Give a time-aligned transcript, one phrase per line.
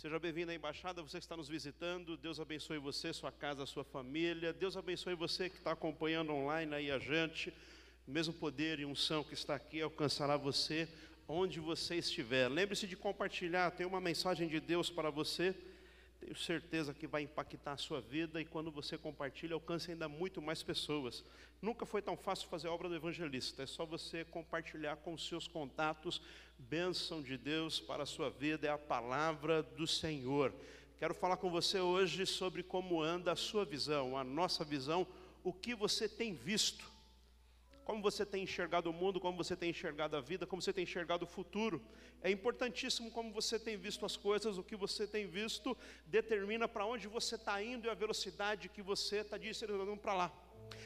[0.00, 2.16] Seja bem-vindo à embaixada, você que está nos visitando.
[2.16, 4.50] Deus abençoe você, sua casa, sua família.
[4.50, 7.52] Deus abençoe você que está acompanhando online aí a gente.
[8.08, 10.88] O mesmo poder e unção que está aqui alcançará você
[11.28, 12.48] onde você estiver.
[12.48, 15.54] Lembre-se de compartilhar, tem uma mensagem de Deus para você.
[16.20, 20.42] Tenho certeza que vai impactar a sua vida e quando você compartilha, alcança ainda muito
[20.42, 21.24] mais pessoas.
[21.62, 25.26] Nunca foi tão fácil fazer a obra do evangelista, é só você compartilhar com os
[25.26, 26.20] seus contatos.
[26.58, 30.52] Bênção de Deus para a sua vida, é a palavra do Senhor.
[30.98, 35.06] Quero falar com você hoje sobre como anda a sua visão, a nossa visão,
[35.42, 36.89] o que você tem visto
[37.90, 40.84] como você tem enxergado o mundo, como você tem enxergado a vida, como você tem
[40.84, 41.82] enxergado o futuro.
[42.22, 45.76] É importantíssimo como você tem visto as coisas, o que você tem visto
[46.06, 50.32] determina para onde você está indo e a velocidade que você está direcionando para lá.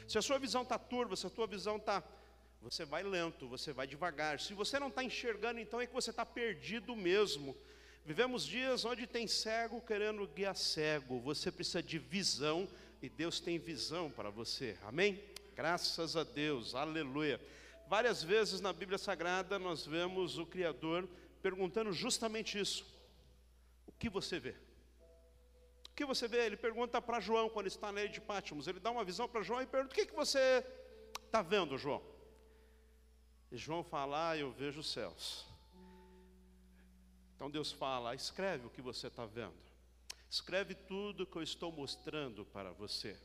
[0.07, 2.03] Se a sua visão está turva, se a sua visão está.
[2.63, 4.39] Você vai lento, você vai devagar.
[4.39, 7.55] Se você não está enxergando, então é que você está perdido mesmo.
[8.03, 11.19] Vivemos dias onde tem cego querendo guiar cego.
[11.19, 12.67] Você precisa de visão
[12.99, 14.75] e Deus tem visão para você.
[14.81, 15.21] Amém?
[15.55, 17.39] Graças a Deus, aleluia.
[17.87, 21.07] Várias vezes na Bíblia Sagrada nós vemos o Criador
[21.41, 22.85] perguntando justamente isso:
[23.87, 24.53] O que você vê?
[25.89, 26.45] O que você vê?
[26.45, 28.67] Ele pergunta para João quando está na ilha de Pátimos.
[28.67, 30.61] Ele dá uma visão para João e pergunta: O que, que você
[31.25, 32.03] está vendo, João?
[33.49, 35.45] E João fala: ah, Eu vejo os céus.
[37.33, 39.55] Então Deus fala: Escreve o que você está vendo.
[40.29, 43.17] Escreve tudo que eu estou mostrando para você.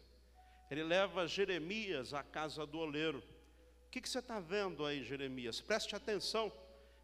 [0.70, 3.18] Ele leva Jeremias à casa do oleiro.
[3.86, 5.60] O que, que você está vendo aí, Jeremias?
[5.60, 6.52] Preste atenção.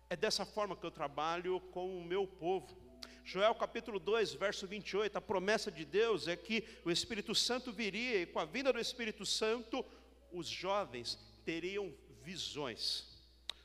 [0.09, 2.77] É dessa forma que eu trabalho com o meu povo.
[3.25, 8.23] Joel capítulo 2, verso 28, a promessa de Deus é que o Espírito Santo viria
[8.23, 9.85] e com a vinda do Espírito Santo,
[10.31, 13.17] os jovens teriam visões.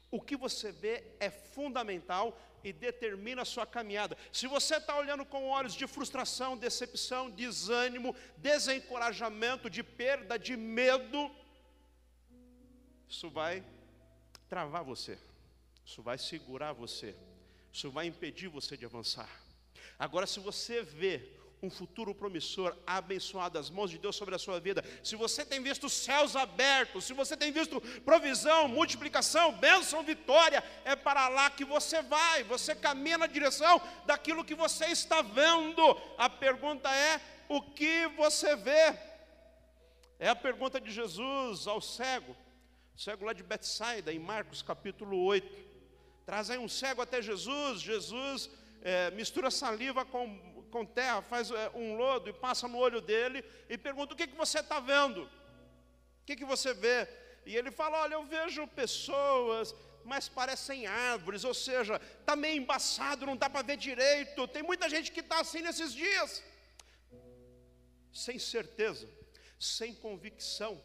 [0.10, 4.17] O que você vê é fundamental e determina a sua caminhada.
[4.31, 11.32] Se você está olhando com olhos de frustração, decepção, desânimo, desencorajamento, de perda, de medo,
[13.08, 13.64] isso vai
[14.48, 15.17] travar você,
[15.86, 17.16] isso vai segurar você,
[17.72, 19.30] isso vai impedir você de avançar.
[19.98, 24.60] Agora, se você vê um futuro promissor, abençoado, as mãos de Deus sobre a sua
[24.60, 24.83] vida.
[25.04, 30.95] Se você tem visto céus abertos, se você tem visto provisão, multiplicação, bênção, vitória, é
[30.95, 35.83] para lá que você vai, você caminha na direção daquilo que você está vendo.
[36.17, 38.98] A pergunta é: o que você vê?
[40.17, 42.36] É a pergunta de Jesus ao cego,
[42.95, 45.72] cego lá de Betsaida, em Marcos capítulo 8.
[46.26, 48.49] Traz aí um cego até Jesus, Jesus
[48.82, 50.28] é, mistura saliva com
[50.71, 54.27] com terra, faz é, um lodo e passa no olho dele e pergunta: O que,
[54.27, 55.23] que você está vendo?
[55.23, 57.08] O que, que você vê?
[57.45, 63.26] E ele fala: Olha, eu vejo pessoas, mas parecem árvores, ou seja, está meio embaçado,
[63.26, 64.48] não dá para ver direito.
[64.48, 66.43] Tem muita gente que está assim nesses dias,
[68.14, 69.08] sem certeza,
[69.60, 70.81] sem convicção,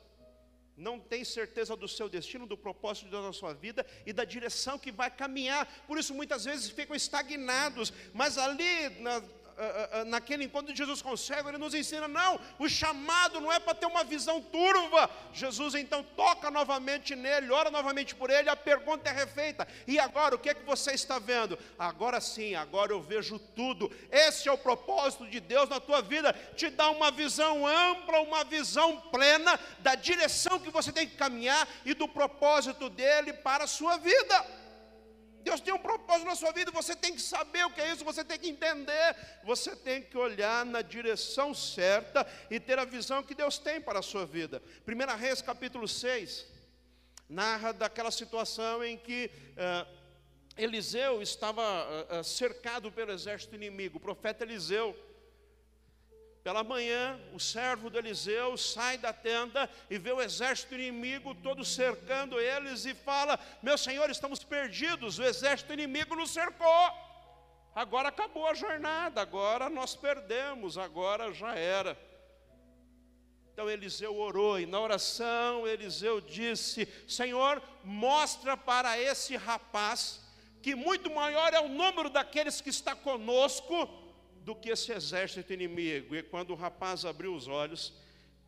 [0.77, 4.25] não tem certeza do seu destino, do propósito de Deus na sua vida e da
[4.25, 5.67] direção que vai caminhar.
[5.87, 9.23] Por isso, muitas vezes ficam estagnados, mas ali na,
[10.07, 13.59] naquele encontro de Jesus com o cego, ele nos ensina: não, o chamado não é
[13.59, 15.09] para ter uma visão turva.
[15.33, 20.35] Jesus então toca novamente nele, ora novamente por ele, a pergunta é refeita: e agora
[20.35, 21.59] o que é que você está vendo?
[21.79, 23.91] Agora sim, agora eu vejo tudo.
[24.11, 28.45] Esse é o propósito de Deus na tua vida, te dá uma visão ampla, uma
[28.45, 33.69] visão plena da direção que você tem que caminhar e do propósito dele para a
[33.69, 34.66] sua vida.
[35.47, 38.05] Deus tem um propósito na sua vida, você tem que saber o que é isso,
[38.05, 43.23] você tem que entender, você tem que olhar na direção certa e ter a visão
[43.23, 44.61] que Deus tem para a sua vida.
[44.85, 46.45] 1 Reis capítulo 6
[47.29, 49.87] narra daquela situação em que uh,
[50.57, 54.97] Eliseu estava uh, cercado pelo exército inimigo, o profeta Eliseu
[56.47, 61.65] pela manhã, o servo de Eliseu sai da tenda e vê o exército inimigo todo
[61.65, 66.89] cercando eles e fala: Meu senhor, estamos perdidos, o exército inimigo nos cercou.
[67.75, 71.99] Agora acabou a jornada, agora nós perdemos, agora já era.
[73.53, 80.21] Então Eliseu orou e na oração Eliseu disse: Senhor, mostra para esse rapaz
[80.63, 84.06] que muito maior é o número daqueles que está conosco
[84.47, 86.15] do que esse exército inimigo.
[86.15, 87.93] E quando o rapaz abriu os olhos,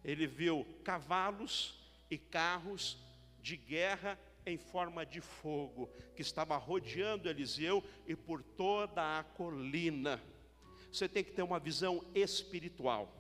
[0.04, 1.74] ele viu cavalos
[2.08, 2.96] e carros
[3.42, 4.16] de guerra
[4.46, 10.22] em forma de fogo, que estava rodeando Eliseu e por toda a colina.
[10.92, 13.12] Você tem que ter uma visão espiritual.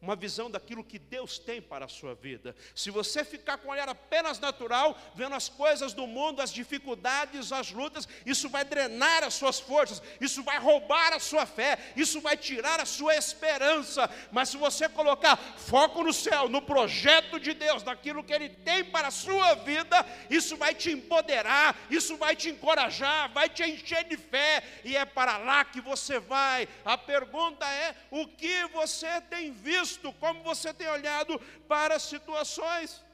[0.00, 2.56] Uma visão daquilo que Deus tem para a sua vida.
[2.74, 7.52] Se você ficar com o olhar apenas natural, vendo as coisas do mundo, as dificuldades,
[7.52, 12.20] as lutas, isso vai drenar as suas forças, isso vai roubar a sua fé, isso
[12.20, 14.08] vai tirar a sua esperança.
[14.32, 18.82] Mas se você colocar foco no céu, no projeto de Deus, naquilo que Ele tem
[18.82, 24.04] para a sua vida, isso vai te empoderar, isso vai te encorajar, vai te encher
[24.04, 26.66] de fé, e é para lá que você vai.
[26.86, 29.89] A pergunta é: o que você tem visto?
[29.90, 31.38] Visto, como você tem olhado
[31.68, 33.04] para as situações.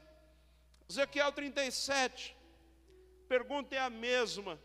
[0.89, 2.35] Ezequiel 37,
[3.27, 4.59] pergunta é a mesma.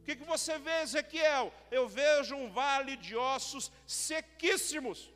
[0.00, 1.52] O que, que você vê, Ezequiel?
[1.70, 5.12] Eu vejo um vale de ossos sequíssimos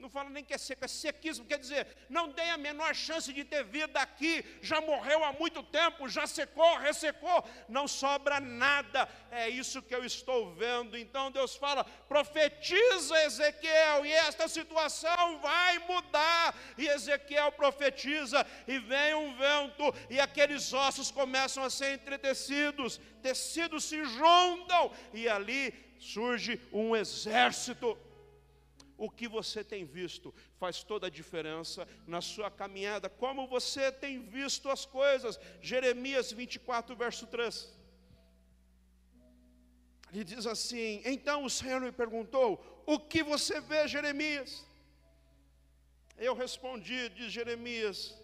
[0.00, 3.32] não fala nem que é seco, é sequíssimo, quer dizer, não tem a menor chance
[3.32, 9.08] de ter vida aqui, já morreu há muito tempo, já secou, ressecou, não sobra nada,
[9.30, 10.96] é isso que eu estou vendo.
[10.96, 16.54] Então Deus fala: profetiza Ezequiel, e esta situação vai mudar.
[16.76, 23.84] E Ezequiel profetiza, e vem um vento, e aqueles ossos começam a ser entretecidos, tecidos
[23.84, 27.96] se juntam, e ali surge um exército
[29.00, 34.20] o que você tem visto faz toda a diferença na sua caminhada, como você tem
[34.20, 35.40] visto as coisas.
[35.62, 37.80] Jeremias 24, verso 3.
[40.12, 44.66] Ele diz assim: Então o Senhor me perguntou: O que você vê, Jeremias?
[46.18, 48.14] Eu respondi, diz Jeremias: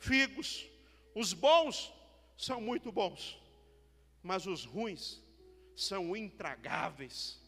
[0.00, 0.68] Figos,
[1.14, 1.92] os bons
[2.36, 3.40] são muito bons,
[4.24, 5.22] mas os ruins
[5.76, 7.45] são intragáveis.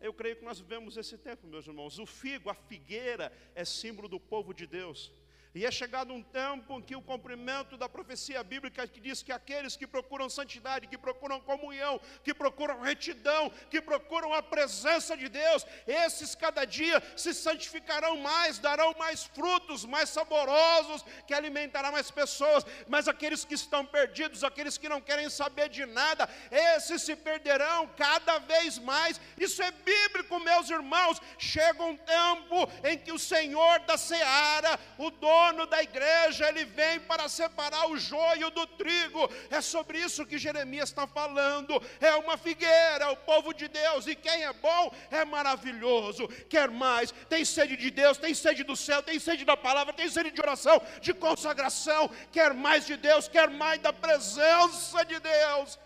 [0.00, 1.98] Eu creio que nós vivemos esse tempo, meus irmãos.
[1.98, 5.12] O figo, a figueira, é símbolo do povo de Deus.
[5.56, 9.32] E é chegado um tempo em que o cumprimento da profecia bíblica que diz que
[9.32, 15.30] aqueles que procuram santidade, que procuram comunhão, que procuram retidão, que procuram a presença de
[15.30, 22.10] Deus, esses cada dia se santificarão mais, darão mais frutos, mais saborosos, que alimentarão mais
[22.10, 22.62] pessoas.
[22.86, 27.88] Mas aqueles que estão perdidos, aqueles que não querem saber de nada, esses se perderão
[27.96, 29.18] cada vez mais.
[29.38, 31.18] Isso é bíblico, meus irmãos.
[31.38, 36.64] Chega um tempo em que o Senhor da seara, o dono dono da igreja, ele
[36.64, 39.28] vem para separar o joio do trigo.
[39.50, 41.80] É sobre isso que Jeremias está falando.
[42.00, 46.28] É uma figueira, é o povo de Deus, e quem é bom é maravilhoso.
[46.48, 50.08] Quer mais, tem sede de Deus, tem sede do céu, tem sede da palavra, tem
[50.08, 52.10] sede de oração, de consagração.
[52.32, 55.78] Quer mais de Deus, quer mais da presença de Deus.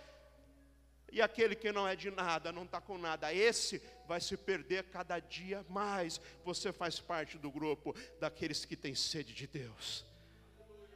[1.13, 4.85] E aquele que não é de nada, não está com nada, esse vai se perder
[4.85, 6.21] cada dia mais.
[6.45, 10.05] Você faz parte do grupo daqueles que têm sede de Deus,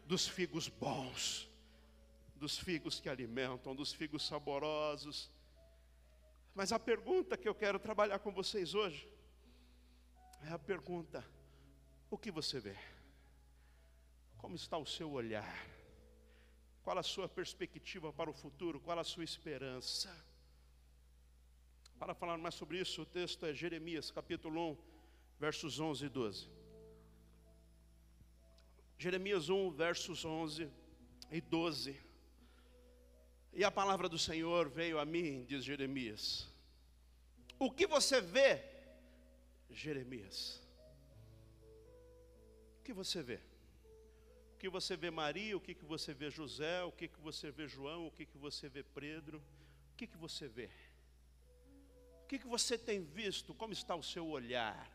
[0.06, 1.50] dos figos bons,
[2.36, 5.30] dos figos que alimentam, dos figos saborosos.
[6.54, 9.08] Mas a pergunta que eu quero trabalhar com vocês hoje
[10.46, 11.24] é a pergunta:
[12.08, 12.76] o que você vê?
[14.38, 15.73] Como está o seu olhar?
[16.84, 18.78] Qual a sua perspectiva para o futuro?
[18.78, 20.14] Qual a sua esperança?
[21.98, 24.76] Para falar mais sobre isso, o texto é Jeremias, capítulo 1,
[25.40, 26.48] versos 11 e 12.
[28.98, 30.70] Jeremias 1, versos 11
[31.30, 31.98] e 12.
[33.54, 36.46] E a palavra do Senhor veio a mim, diz Jeremias.
[37.58, 38.62] O que você vê,
[39.70, 40.60] Jeremias?
[42.78, 43.40] O que você vê?
[44.64, 47.68] Que você vê Maria, o que, que você vê José, o que, que você vê
[47.68, 49.36] João, o que, que você vê Pedro,
[49.92, 50.70] o que, que você vê?
[52.22, 53.52] O que, que você tem visto?
[53.52, 54.90] Como está o seu olhar?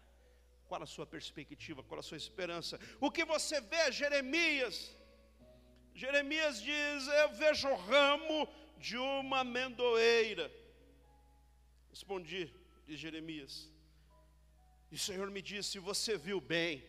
[0.68, 1.84] Qual a sua perspectiva?
[1.84, 2.80] Qual a sua esperança?
[3.00, 4.98] O que você vê, Jeremias?
[5.94, 10.52] Jeremias diz: Eu vejo o ramo de uma amendoeira.
[11.92, 12.52] Respondi,
[12.88, 13.72] diz Jeremias.
[14.90, 16.84] E o Senhor me disse: Você viu bem,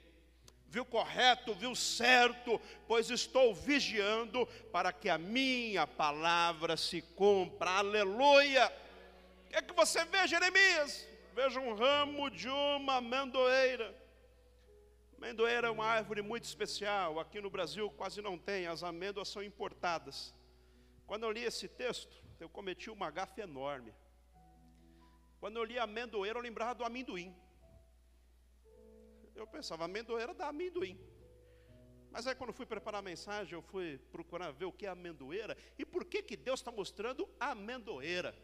[0.71, 2.59] viu correto, viu certo,
[2.89, 7.71] pois estou vigiando para que a minha palavra se cumpra.
[7.73, 8.73] Aleluia
[9.51, 11.09] que é que você vê, Jeremias?
[11.35, 13.93] Veja um ramo de uma amendoeira.
[15.19, 17.19] Amendoeira é uma árvore muito especial.
[17.19, 20.33] Aqui no Brasil quase não tem, as amêndoas são importadas.
[21.05, 23.93] Quando eu li esse texto, eu cometi uma gafe enorme.
[25.41, 27.35] Quando eu li amendoeira, eu lembrava do amendoim.
[29.35, 30.99] Eu pensava, amendoeira dá amendoim.
[32.11, 35.57] Mas aí quando fui preparar a mensagem, eu fui procurar ver o que é amendoeira
[35.79, 38.35] e por que, que Deus está mostrando amendoeira.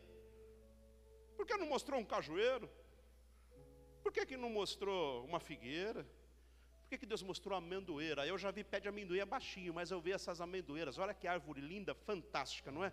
[1.36, 2.70] Por que não mostrou um cajueiro?
[4.02, 6.04] Por que, que não mostrou uma figueira?
[6.82, 8.24] Por que, que Deus mostrou amendoeira?
[8.24, 10.96] Eu já vi pé de amendoim baixinho, mas eu vi essas amendoeiras.
[10.98, 12.92] Olha que árvore linda, fantástica, não é?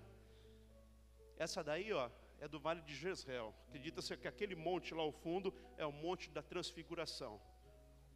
[1.38, 2.10] Essa daí, ó,
[2.40, 3.54] é do Vale de Jezreel.
[3.68, 7.40] Acredita-se que aquele monte lá ao fundo é o monte da transfiguração.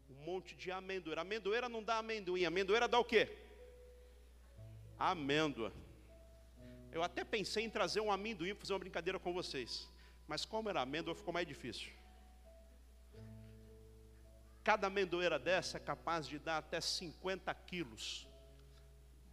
[0.10, 1.22] Um monte de amendoeira.
[1.22, 3.38] Amendoeira não dá amendoim, amendoeira dá o quê?
[4.98, 5.72] Amêndoa.
[6.92, 9.88] Eu até pensei em trazer um amendoim para fazer uma brincadeira com vocês.
[10.28, 11.92] Mas como era amêndoa, ficou mais difícil.
[14.64, 18.28] Cada amendoeira dessa é capaz de dar até 50 quilos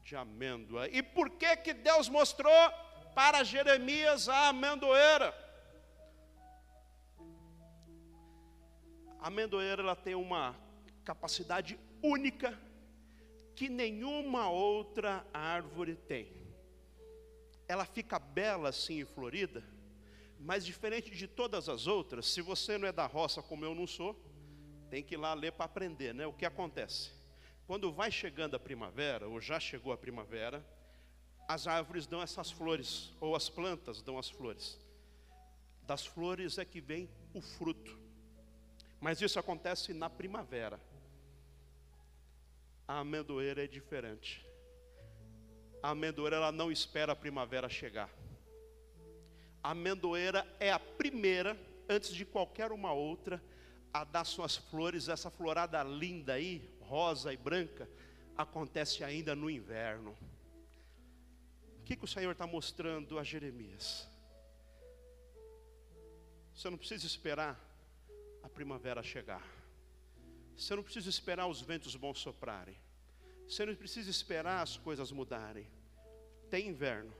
[0.04, 0.88] de amêndoa.
[0.88, 2.52] E por que que Deus mostrou
[3.14, 5.34] para Jeremias a amendoeira?
[9.18, 10.54] A amendoeira ela tem uma
[11.04, 12.58] capacidade única
[13.54, 16.32] que nenhuma outra árvore tem.
[17.68, 19.62] Ela fica bela assim e florida,
[20.40, 23.86] mas diferente de todas as outras, se você não é da roça como eu não
[23.86, 24.14] sou,
[24.90, 26.26] tem que ir lá ler para aprender, né?
[26.26, 27.10] O que acontece?
[27.66, 30.64] Quando vai chegando a primavera, ou já chegou a primavera,
[31.48, 34.78] as árvores dão essas flores, ou as plantas dão as flores.
[35.82, 37.98] Das flores é que vem o fruto.
[39.00, 40.80] Mas isso acontece na primavera.
[42.86, 44.44] A amendoeira é diferente.
[45.82, 48.10] A amendoeira ela não espera a primavera chegar.
[49.62, 53.42] A amendoeira é a primeira, antes de qualquer uma outra,
[53.92, 57.88] a dar suas flores, essa florada linda aí, rosa e branca,
[58.36, 60.16] acontece ainda no inverno.
[61.80, 64.08] O que, que o Senhor está mostrando a Jeremias?
[66.54, 67.58] Você não precisa esperar
[68.42, 69.42] a primavera chegar.
[70.56, 72.76] Você não precisa esperar os ventos bons soprarem.
[73.46, 75.68] Você não precisa esperar as coisas mudarem.
[76.50, 77.12] Tem inverno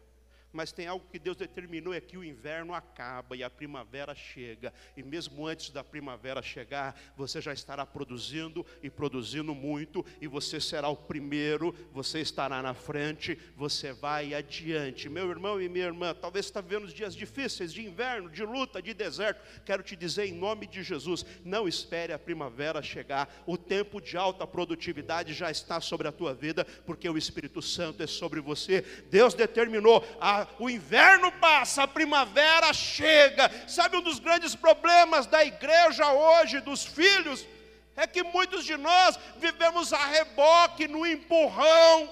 [0.55, 4.73] mas tem algo que Deus determinou é que o inverno acaba e a primavera chega.
[4.97, 10.61] E mesmo antes da primavera chegar, você já estará produzindo e produzindo muito, e você
[10.61, 15.09] será o primeiro, você estará na frente, você vai adiante.
[15.09, 18.95] Meu irmão e minha irmã, talvez está vivendo dias difíceis de inverno, de luta, de
[18.95, 19.43] deserto.
[19.65, 23.43] Quero te dizer em nome de Jesus, não espere a primavera chegar.
[23.45, 28.05] O tempo de alta produtividade já está sobre a tua vida, porque o Espírito Santo
[28.05, 28.83] é sobre você.
[29.11, 33.51] Deus determinou a o inverno passa, a primavera chega.
[33.69, 37.47] Sabe um dos grandes problemas da igreja hoje, dos filhos,
[37.97, 42.09] é que muitos de nós vivemos a reboque, no empurrão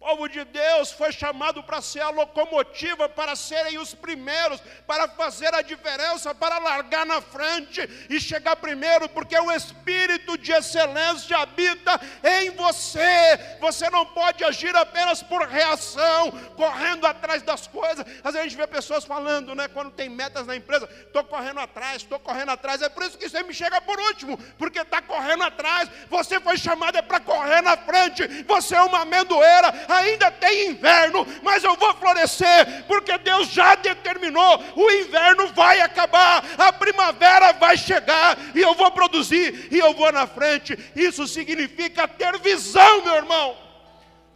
[0.00, 5.54] povo de Deus foi chamado para ser a locomotiva, para serem os primeiros, para fazer
[5.54, 12.00] a diferença, para largar na frente e chegar primeiro, porque o Espírito de excelência habita
[12.24, 13.38] em você.
[13.60, 18.06] Você não pode agir apenas por reação, correndo atrás das coisas.
[18.24, 21.60] Às vezes a gente vê pessoas falando, né, quando tem metas na empresa, estou correndo
[21.60, 22.80] atrás, estou correndo atrás.
[22.80, 25.90] É por isso que você me chega por último, porque está correndo atrás.
[26.08, 28.26] Você foi chamado é para correr na frente.
[28.44, 34.62] Você é uma amendoeira ainda tem inverno, mas eu vou florescer, porque Deus já determinou:
[34.76, 40.10] o inverno vai acabar, a primavera vai chegar, e eu vou produzir, e eu vou
[40.12, 40.78] na frente.
[40.94, 43.70] Isso significa ter visão, meu irmão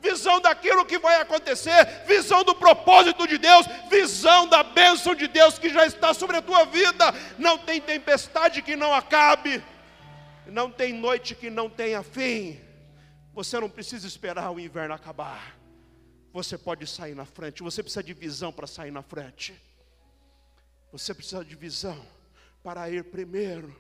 [0.05, 5.59] visão daquilo que vai acontecer, visão do propósito de Deus, visão da bênção de Deus
[5.59, 7.15] que já está sobre a tua vida.
[7.39, 9.65] Não tem tempestade que não acabe,
[10.47, 12.61] não tem noite que não tenha fim.
[13.35, 15.59] Você não precisa esperar o inverno acabar.
[16.33, 17.65] Você pode sair na frente.
[17.65, 19.61] Você precisa de visão para sair na frente.
[20.93, 22.07] Você precisa de visão
[22.63, 23.75] para ir primeiro.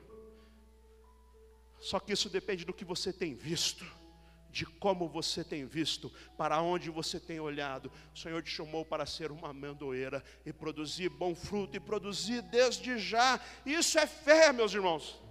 [1.78, 3.84] Só que isso depende do que você tem visto,
[4.50, 7.92] de como você tem visto, para onde você tem olhado.
[8.12, 12.98] O Senhor te chamou para ser uma amendoeira e produzir bom fruto e produzir desde
[12.98, 13.38] já.
[13.64, 15.23] Isso é fé, meus irmãos.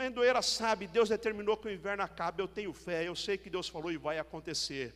[0.00, 3.68] Mendoeira sabe, Deus determinou que o inverno acabe, eu tenho fé, eu sei que Deus
[3.68, 4.94] falou e vai acontecer.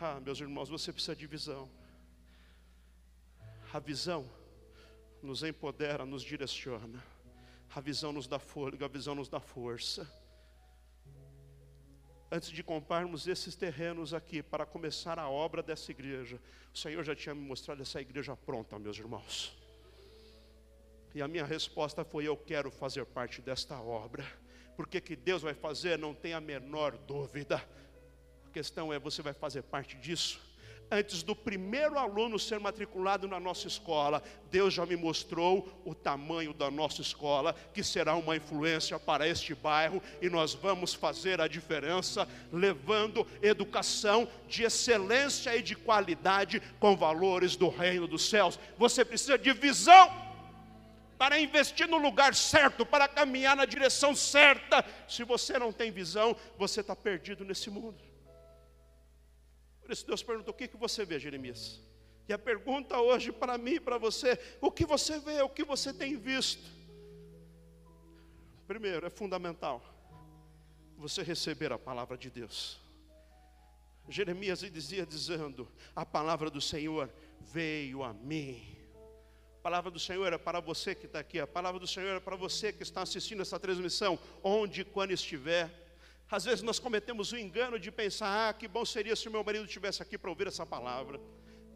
[0.00, 1.68] Ah, meus irmãos, você precisa de visão.
[3.70, 4.26] A visão
[5.22, 7.04] nos empodera, nos direciona.
[7.74, 10.10] A visão nos dá fôlego, a visão nos dá força.
[12.30, 16.40] Antes de comprarmos esses terrenos aqui para começar a obra dessa igreja,
[16.72, 19.61] o Senhor já tinha me mostrado essa igreja pronta, meus irmãos.
[21.14, 24.24] E a minha resposta foi: Eu quero fazer parte desta obra.
[24.76, 27.62] Porque que Deus vai fazer, não tem a menor dúvida.
[28.46, 30.40] A questão é: você vai fazer parte disso?
[30.94, 36.52] Antes do primeiro aluno ser matriculado na nossa escola, Deus já me mostrou o tamanho
[36.52, 41.48] da nossa escola, que será uma influência para este bairro, e nós vamos fazer a
[41.48, 48.58] diferença, levando educação de excelência e de qualidade com valores do reino dos céus.
[48.76, 50.31] Você precisa de visão
[51.22, 54.84] para investir no lugar certo, para caminhar na direção certa.
[55.06, 58.02] Se você não tem visão, você está perdido nesse mundo.
[59.80, 61.80] Por isso Deus perguntou: o que, que você vê, Jeremias?
[62.28, 65.62] E a pergunta hoje para mim e para você: o que você vê, o que
[65.62, 66.68] você tem visto?
[68.66, 69.80] Primeiro, é fundamental
[70.98, 72.80] você receber a palavra de Deus.
[74.08, 78.81] Jeremias dizia dizendo: A palavra do Senhor veio a mim.
[79.62, 82.18] A palavra do Senhor é para você que está aqui, a palavra do Senhor é
[82.18, 85.70] para você que está assistindo essa transmissão, onde e quando estiver.
[86.28, 89.44] Às vezes nós cometemos o engano de pensar: ah, que bom seria se o meu
[89.44, 91.20] marido estivesse aqui para ouvir essa palavra.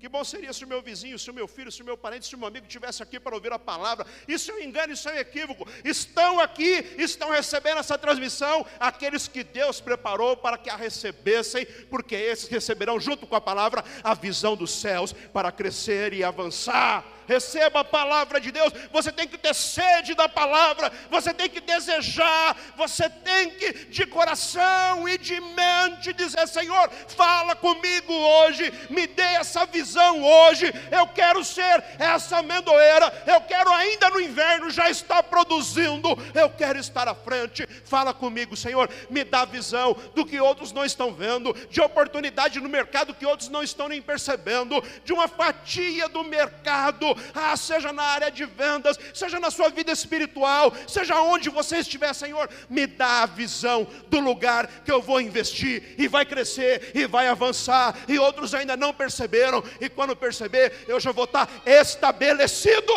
[0.01, 2.27] Que bom seria se o meu vizinho, se o meu filho, se o meu parente,
[2.27, 4.05] se o meu amigo estivesse aqui para ouvir a palavra.
[4.27, 5.65] Isso é um engano, isso é um equívoco.
[5.85, 12.17] Estão aqui, estão recebendo essa transmissão aqueles que Deus preparou para que a recebessem, porque
[12.17, 17.81] esses receberão junto com a palavra a visão dos céus para crescer e avançar receba
[17.81, 18.73] a palavra de Deus.
[18.93, 24.07] Você tem que ter sede da palavra, você tem que desejar, você tem que, de
[24.07, 30.73] coração e de mente, dizer: Senhor, fala comigo hoje, me dê essa visão hoje.
[30.91, 36.79] Eu quero ser essa amendoeira, eu quero ainda no inverno já estar produzindo, eu quero
[36.79, 37.67] estar à frente.
[37.85, 42.69] Fala comigo, Senhor, me dá visão do que outros não estão vendo, de oportunidade no
[42.69, 48.03] mercado que outros não estão nem percebendo, de uma fatia do mercado ah, seja na
[48.03, 53.23] área de vendas, seja na sua vida espiritual, seja onde você estiver, Senhor, me dá
[53.23, 58.19] a visão do lugar que eu vou investir e vai crescer e vai avançar, e
[58.19, 62.93] outros ainda não perceberam, e quando perceber, eu já vou estar estabelecido.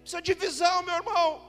[0.00, 1.46] Precisa de visão, meu irmão.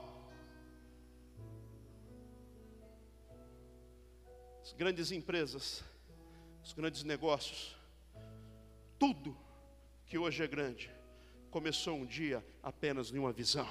[4.62, 5.82] As grandes empresas,
[6.62, 7.74] os grandes negócios,
[8.98, 9.36] tudo
[10.06, 10.90] que hoje é grande,
[11.50, 13.68] começou um dia apenas numa visão.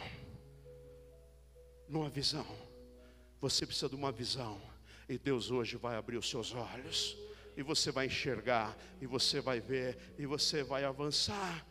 [1.88, 2.46] Numa visão.
[3.40, 4.62] Você precisa de uma visão.
[5.08, 7.18] E Deus hoje vai abrir os seus olhos.
[7.56, 8.78] E você vai enxergar.
[9.02, 10.14] E você vai ver.
[10.18, 11.66] E você vai avançar.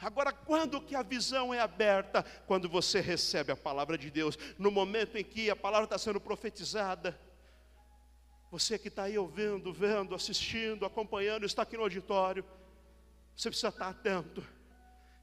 [0.00, 2.22] Agora, quando que a visão é aberta?
[2.46, 4.38] Quando você recebe a palavra de Deus.
[4.58, 7.18] No momento em que a palavra está sendo profetizada.
[8.50, 12.44] Você que está aí ouvindo, vendo, assistindo, acompanhando, está aqui no auditório.
[13.34, 14.46] Você precisa estar atento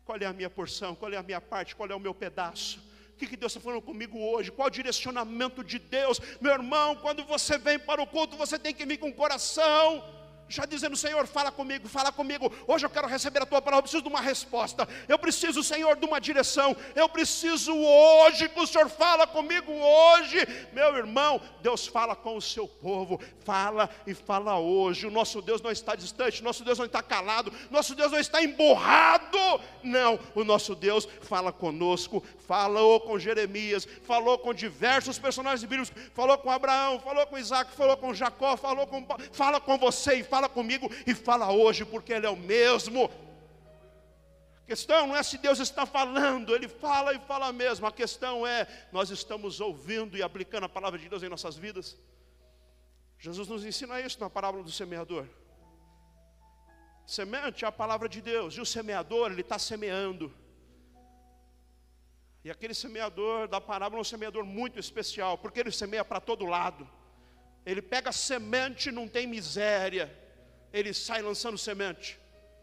[0.09, 0.95] qual é a minha porção?
[0.95, 1.75] Qual é a minha parte?
[1.75, 2.79] Qual é o meu pedaço?
[3.13, 4.51] O que, Deus está falando comigo hoje?
[4.51, 6.19] Qual o direcionamento de Deus?
[6.41, 10.03] Meu irmão, quando você vem para o culto, você tem que vir com o coração
[10.49, 12.51] já dizendo: Senhor, fala comigo, fala comigo.
[12.67, 13.79] Hoje eu quero receber a tua palavra.
[13.79, 14.89] Eu preciso de uma resposta.
[15.07, 16.75] Eu preciso, Senhor, de uma direção.
[16.95, 20.37] Eu preciso hoje que o Senhor fala comigo hoje.
[20.73, 23.21] Meu irmão, Deus fala com o seu povo.
[23.45, 25.05] Fala e fala hoje.
[25.05, 26.43] O nosso Deus não está distante.
[26.43, 27.53] Nosso Deus não está calado.
[27.69, 29.37] Nosso Deus não está emborrado.
[29.83, 32.23] Não, o nosso Deus fala conosco.
[32.47, 33.87] Falou com Jeremias.
[34.03, 35.93] Falou com diversos personagens bíblicos.
[36.15, 36.99] Falou com Abraão.
[36.99, 37.71] Falou com Isaac.
[37.73, 38.57] Falou com Jacó.
[38.57, 39.05] Falou com.
[39.31, 43.11] Fala com você e fala fala comigo e fala hoje, porque Ele é o mesmo.
[44.63, 47.85] A questão não é se Deus está falando, Ele fala e fala mesmo.
[47.85, 51.97] A questão é, nós estamos ouvindo e aplicando a palavra de Deus em nossas vidas.
[53.17, 55.25] Jesus nos ensina isso na parábola do semeador.
[57.05, 60.31] Semente é a palavra de Deus, e o semeador, ele está semeando.
[62.45, 66.45] E aquele semeador da parábola é um semeador muito especial, porque ele semeia para todo
[66.45, 66.87] lado.
[67.65, 70.18] Ele pega semente, não tem miséria
[70.73, 72.19] ele sai lançando semente.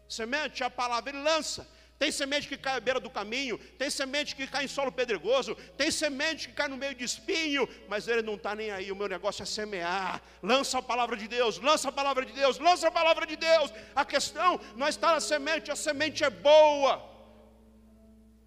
[0.07, 1.67] Semente é a palavra, ele lança.
[1.99, 5.55] Tem semente que cai à beira do caminho, tem semente que cai em solo pedregoso,
[5.75, 8.91] tem semente que cai no meio de espinho, mas ele não está nem aí.
[8.91, 10.21] O meu negócio é semear.
[10.43, 13.73] Lança a palavra de Deus, lança a palavra de Deus, lança a palavra de Deus.
[13.95, 16.97] A questão não está na semente, a semente é boa.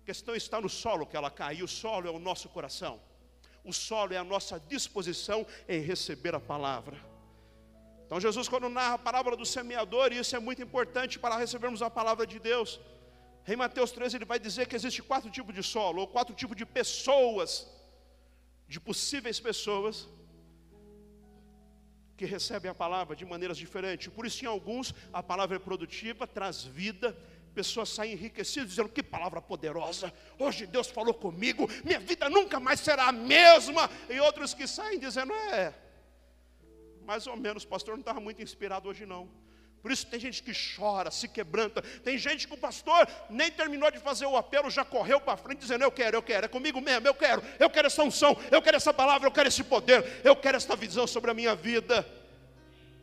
[0.01, 3.01] A questão está no solo que ela cai, e o solo é o nosso coração.
[3.65, 7.10] O solo é a nossa disposição em receber a palavra.
[8.11, 11.81] Então Jesus quando narra a parábola do semeador, e isso é muito importante para recebermos
[11.81, 12.81] a palavra de Deus.
[13.47, 16.57] Em Mateus 13 ele vai dizer que existe quatro tipos de solo, ou quatro tipos
[16.57, 17.71] de pessoas,
[18.67, 20.09] de possíveis pessoas,
[22.17, 24.09] que recebem a palavra de maneiras diferentes.
[24.09, 27.17] Por isso, em alguns, a palavra é produtiva, traz vida,
[27.55, 32.81] pessoas saem enriquecidas, dizendo: Que palavra poderosa, hoje Deus falou comigo, minha vida nunca mais
[32.81, 33.89] será a mesma.
[34.09, 35.73] E outros que saem dizendo: É,
[37.11, 39.29] mais ou menos, pastor não estava muito inspirado hoje não.
[39.83, 41.83] Por isso tem gente que chora, se quebranta.
[42.05, 45.59] Tem gente que o pastor nem terminou de fazer o apelo, já correu para frente
[45.59, 48.63] dizendo: Eu quero, eu quero, é comigo mesmo, eu quero, eu quero essa unção, eu
[48.63, 52.07] quero essa palavra, eu quero esse poder, eu quero essa visão sobre a minha vida.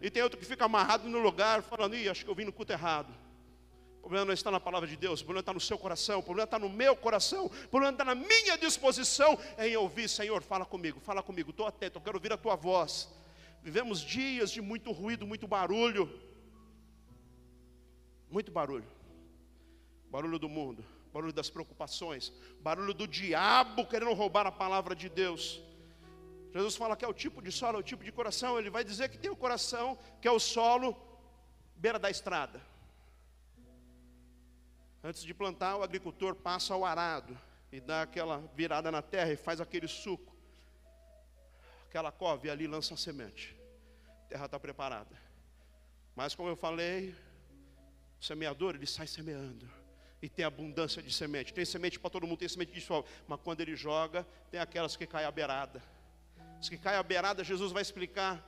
[0.02, 2.54] E tem outro que fica amarrado no lugar, falando: Ih, acho que eu vim no
[2.54, 3.13] culto errado.
[3.98, 6.24] O problema não está na palavra de Deus, o problema está no seu coração, o
[6.24, 10.65] problema está no meu coração, o problema está na minha disposição em ouvir, Senhor, fala
[10.65, 13.16] comigo, fala comigo, estou atento, eu quero ouvir a tua voz.
[13.67, 16.10] Vivemos dias de muito ruído, muito barulho.
[18.32, 18.89] Muito barulho.
[20.10, 25.62] Barulho do mundo, barulho das preocupações, barulho do diabo querendo roubar a palavra de Deus.
[26.53, 28.58] Jesus fala que é o tipo de solo, é o tipo de coração.
[28.58, 30.95] Ele vai dizer que tem o coração, que é o solo
[31.75, 32.62] beira da estrada.
[35.03, 37.38] Antes de plantar, o agricultor passa ao arado
[37.69, 40.37] e dá aquela virada na terra e faz aquele suco.
[41.97, 43.57] Aquela cove ali lança a semente.
[44.07, 45.19] A terra está preparada.
[46.15, 47.15] Mas como eu falei,
[48.21, 49.67] o semeador ele sai semeando
[50.21, 51.51] e tem abundância de semente.
[51.51, 53.03] Tem semente para todo mundo, tem semente de sol.
[53.27, 55.81] Mas quando ele joga, tem aquelas que caem à beirada.
[56.60, 58.47] As que caem à beirada, Jesus vai explicar,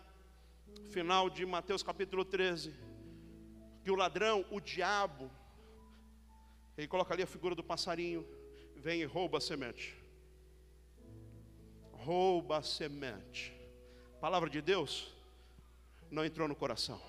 [0.92, 2.72] final de Mateus capítulo 13,
[3.84, 5.32] que o ladrão, o diabo,
[6.78, 8.24] ele coloca ali a figura do passarinho,
[8.76, 9.99] vem e rouba a semente.
[12.06, 13.54] Rouba a semente.
[14.20, 15.14] Palavra de Deus
[16.10, 17.00] não entrou no coração,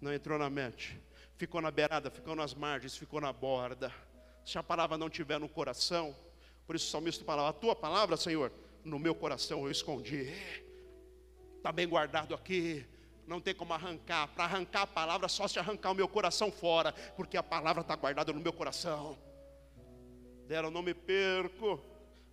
[0.00, 0.98] não entrou na mente
[1.40, 3.90] ficou na beirada, ficou nas margens, ficou na borda.
[4.44, 6.14] Se a palavra não tiver no coração,
[6.66, 8.52] por isso o salmista fala: A tua palavra, Senhor,
[8.84, 10.34] no meu coração eu escondi.
[11.56, 12.86] Está bem guardado aqui.
[13.26, 14.28] Não tem como arrancar.
[14.28, 17.96] Para arrancar a palavra, só se arrancar o meu coração fora, porque a palavra está
[17.96, 19.16] guardada no meu coração.
[20.46, 21.82] Dela eu não me perco.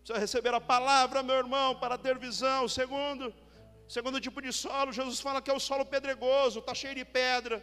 [0.08, 2.66] Precisa receber a palavra, meu irmão, para ter visão.
[2.70, 3.34] Segundo,
[3.90, 7.62] segundo tipo de solo, Jesus fala que é o solo pedregoso, está cheio de pedra.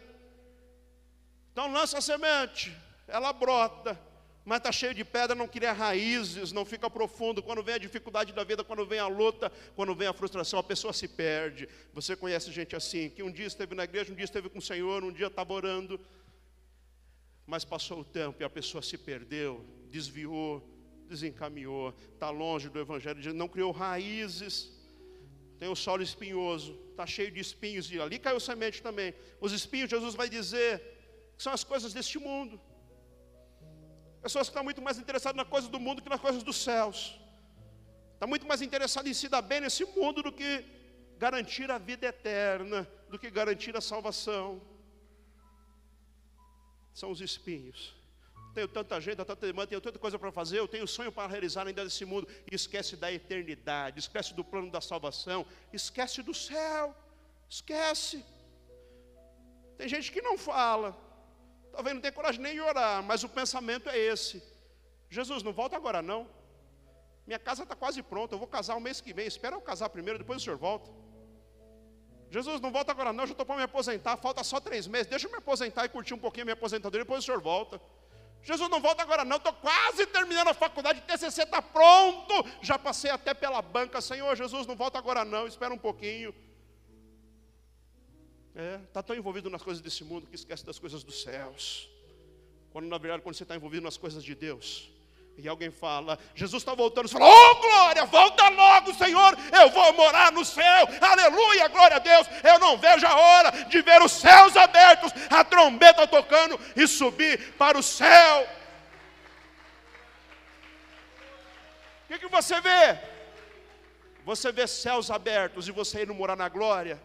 [1.51, 2.71] Então lança a semente,
[3.07, 3.99] ela brota,
[4.45, 7.41] mas está cheio de pedra, não cria raízes, não fica profundo.
[7.41, 10.63] Quando vem a dificuldade da vida, quando vem a luta, quando vem a frustração, a
[10.63, 11.67] pessoa se perde.
[11.93, 14.61] Você conhece gente assim, que um dia esteve na igreja, um dia esteve com o
[14.61, 15.99] Senhor, um dia estava orando,
[17.47, 20.74] mas passou o tempo e a pessoa se perdeu, desviou,
[21.13, 24.55] desencaminhou, está longe do Evangelho, não criou raízes.
[25.57, 29.13] Tem o solo espinhoso, está cheio de espinhos, e ali caiu semente também.
[29.39, 30.71] Os espinhos, Jesus vai dizer,
[31.37, 32.59] são as coisas deste mundo.
[34.21, 36.99] Pessoas que estão muito mais interessadas nas coisas do mundo que nas coisas dos céus.
[38.15, 40.65] Está muito mais interessado em se dar bem nesse mundo do que
[41.17, 44.61] garantir a vida eterna, do que garantir a salvação.
[46.93, 47.93] São os espinhos.
[48.55, 51.67] Tenho tanta gente, tanta demanda, tenho tanta coisa para fazer, eu tenho sonho para realizar
[51.67, 52.27] ainda nesse mundo.
[52.49, 56.95] E esquece da eternidade, esquece do plano da salvação, esquece do céu,
[57.49, 58.25] esquece.
[59.77, 60.97] Tem gente que não fala,
[61.75, 64.41] Talvez não tenha coragem nem de orar, mas o pensamento é esse.
[65.09, 66.25] Jesus, não volta agora não.
[67.27, 69.27] Minha casa está quase pronta, eu vou casar o mês que vem.
[69.27, 70.89] Espera eu casar primeiro, depois o senhor volta.
[72.29, 75.07] Jesus, não volta agora não, eu já estou para me aposentar, falta só três meses.
[75.07, 77.81] Deixa eu me aposentar e curtir um pouquinho a minha aposentadoria, depois o senhor volta.
[78.45, 82.45] Jesus, não volta agora não, estou quase terminando a faculdade, TCC está pronto.
[82.61, 86.33] Já passei até pela banca, Senhor Jesus, não volta agora não, espera um pouquinho.
[88.53, 91.89] É, está tão envolvido nas coisas desse mundo que esquece das coisas dos céus.
[92.69, 94.91] Quando na verdade, quando você está envolvido nas coisas de Deus,
[95.37, 99.93] e alguém fala, Jesus está voltando, você fala, oh glória, volta logo, Senhor, eu vou
[99.93, 102.27] morar no céu, aleluia, glória a Deus.
[102.43, 107.53] Eu não vejo a hora de ver os céus abertos, a trombeta tocando e subir
[107.55, 108.47] para o céu.
[112.03, 112.97] O que, que você vê?
[114.23, 117.01] Você vê céus abertos e você indo morar na glória.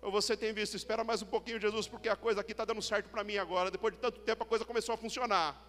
[0.00, 2.80] Ou você tem visto, espera mais um pouquinho, Jesus, porque a coisa aqui está dando
[2.80, 3.70] certo para mim agora.
[3.70, 5.67] Depois de tanto tempo a coisa começou a funcionar.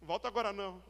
[0.00, 0.82] Volta agora não.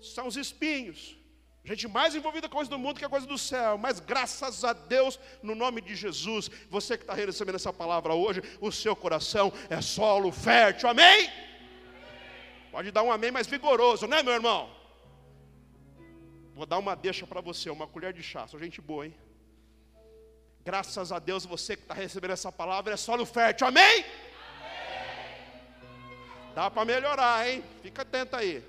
[0.00, 1.16] São os espinhos.
[1.64, 3.78] Gente mais envolvida com a coisa do mundo que a coisa do céu.
[3.78, 8.42] Mas graças a Deus, no nome de Jesus, você que está recebendo essa palavra hoje,
[8.60, 10.90] o seu coração é solo fértil.
[10.90, 11.30] Amém?
[12.70, 14.70] Pode dar um amém mais vigoroso, né, meu irmão?
[16.54, 18.46] Vou dar uma deixa para você, uma colher de chá.
[18.46, 19.14] Sou gente boa, hein?
[20.62, 24.04] Graças a Deus, você que está recebendo essa palavra é solo fértil, amém?
[26.54, 27.64] Dá para melhorar, hein?
[27.82, 28.62] Fica atento aí.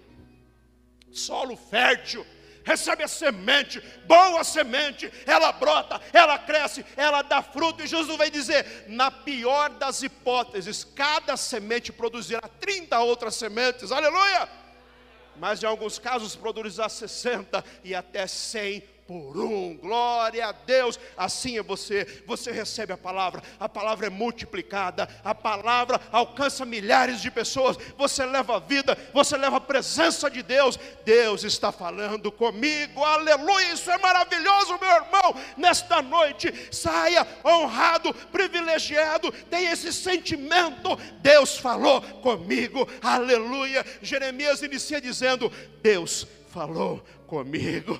[1.11, 2.25] Solo fértil,
[2.63, 8.29] recebe a semente, boa semente, ela brota, ela cresce, ela dá fruto, e Jesus vai
[8.29, 14.49] dizer: na pior das hipóteses, cada semente produzirá 30 outras sementes, aleluia!
[15.37, 19.77] Mas em alguns casos produzirá 60 e até 100 por um.
[19.77, 20.99] Glória a Deus.
[21.15, 22.23] Assim é você.
[22.25, 27.77] Você recebe a palavra, a palavra é multiplicada, a palavra alcança milhares de pessoas.
[27.97, 30.79] Você leva a vida, você leva a presença de Deus.
[31.03, 33.03] Deus está falando comigo.
[33.03, 33.73] Aleluia.
[33.73, 35.35] Isso é maravilhoso, meu irmão.
[35.57, 39.31] Nesta noite, saia honrado, privilegiado.
[39.31, 40.95] Tem esse sentimento.
[41.21, 42.87] Deus falou comigo.
[43.01, 43.85] Aleluia.
[44.01, 47.99] Jeremias inicia dizendo: Deus falou comigo.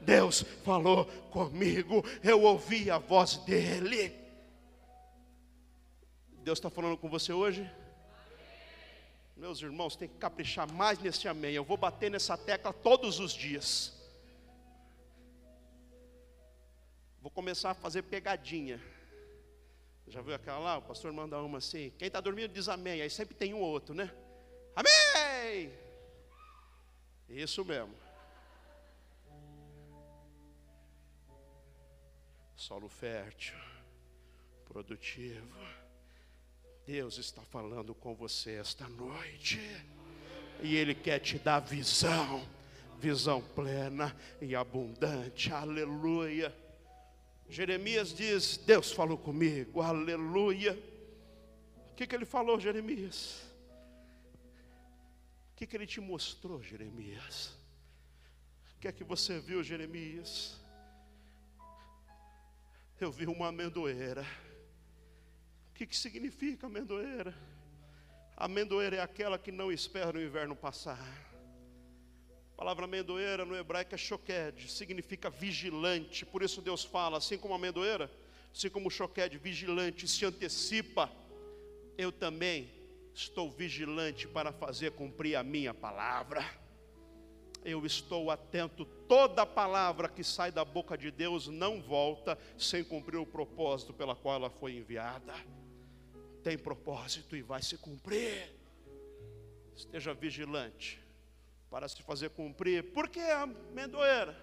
[0.00, 4.14] Deus falou comigo, eu ouvi a voz dEle.
[6.42, 7.68] Deus está falando com você hoje?
[9.36, 11.52] Meus irmãos, tem que caprichar mais nesse amém.
[11.52, 13.92] Eu vou bater nessa tecla todos os dias.
[17.20, 18.80] Vou começar a fazer pegadinha.
[20.06, 20.78] Já viu aquela lá?
[20.78, 21.92] O pastor manda uma assim.
[21.98, 23.02] Quem está dormindo diz amém.
[23.02, 24.10] Aí sempre tem um ou outro, né?
[24.74, 25.72] Amém!
[27.28, 27.92] Isso mesmo.
[32.56, 33.54] Solo fértil,
[34.64, 35.58] produtivo.
[36.86, 39.60] Deus está falando com você esta noite.
[40.62, 42.48] E Ele quer te dar visão,
[42.98, 45.52] visão plena e abundante.
[45.52, 46.54] Aleluia.
[47.48, 50.72] Jeremias diz: Deus falou comigo, aleluia.
[51.90, 53.42] O que, que ele falou, Jeremias?
[55.52, 57.54] O que, que ele te mostrou, Jeremias?
[58.74, 60.65] O que é que você viu, Jeremias?
[62.98, 64.26] Eu vi uma amendoeira.
[65.70, 67.36] O que, que significa amendoeira?
[68.34, 70.98] A amendoeira é aquela que não espera o inverno passar.
[72.54, 76.24] A palavra amendoeira no hebraico é shoked, significa vigilante.
[76.24, 78.10] Por isso Deus fala, assim como a amendoeira,
[78.50, 81.12] assim como o shoked, vigilante, se antecipa,
[81.98, 82.70] eu também
[83.14, 86.42] estou vigilante para fazer cumprir a minha palavra.
[87.68, 93.16] Eu estou atento, toda palavra que sai da boca de Deus não volta sem cumprir
[93.16, 95.34] o propósito pela qual ela foi enviada.
[96.44, 98.54] Tem propósito e vai se cumprir.
[99.74, 101.02] Esteja vigilante
[101.68, 102.92] para se fazer cumprir.
[102.92, 104.40] Por que a amendoeira?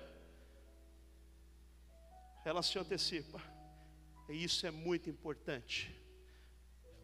[2.43, 3.41] Ela se antecipa.
[4.27, 5.95] E isso é muito importante.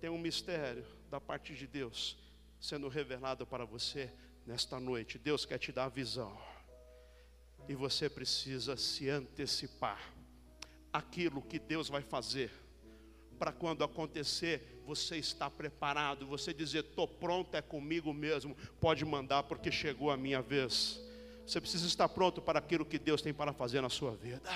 [0.01, 2.17] Tem um mistério da parte de Deus
[2.59, 4.11] sendo revelado para você
[4.45, 5.17] nesta noite.
[5.17, 6.37] Deus quer te dar a visão.
[7.67, 10.13] E você precisa se antecipar.
[10.91, 12.51] Aquilo que Deus vai fazer
[13.39, 19.43] para quando acontecer, você está preparado, você dizer, estou pronto, é comigo mesmo, pode mandar,
[19.43, 20.99] porque chegou a minha vez.
[21.47, 24.51] Você precisa estar pronto para aquilo que Deus tem para fazer na sua vida.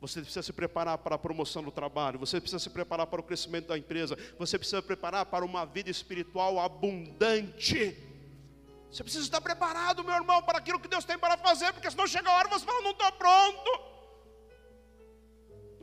[0.00, 3.24] Você precisa se preparar para a promoção do trabalho, você precisa se preparar para o
[3.24, 7.96] crescimento da empresa, você precisa se preparar para uma vida espiritual abundante.
[8.94, 12.06] Você precisa estar preparado, meu irmão, para aquilo que Deus tem para fazer, porque senão
[12.06, 13.94] chega a hora e você fala, não estou pronto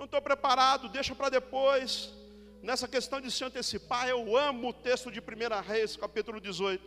[0.01, 2.09] não estou preparado, deixa para depois.
[2.63, 5.23] Nessa questão de se antecipar, eu amo o texto de 1
[5.61, 6.83] Reis, capítulo 18.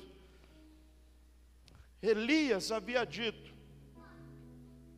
[2.02, 3.54] Elias havia dito,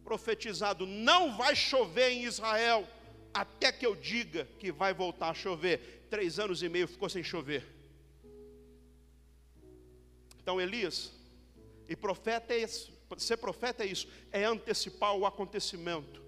[0.02, 2.88] profetizado: não vai chover em Israel,
[3.34, 6.06] até que eu diga que vai voltar a chover.
[6.08, 7.66] Três anos e meio ficou sem chover.
[10.40, 11.12] Então, Elias,
[11.88, 16.26] e profeta é isso, ser profeta é isso, é antecipar o acontecimento.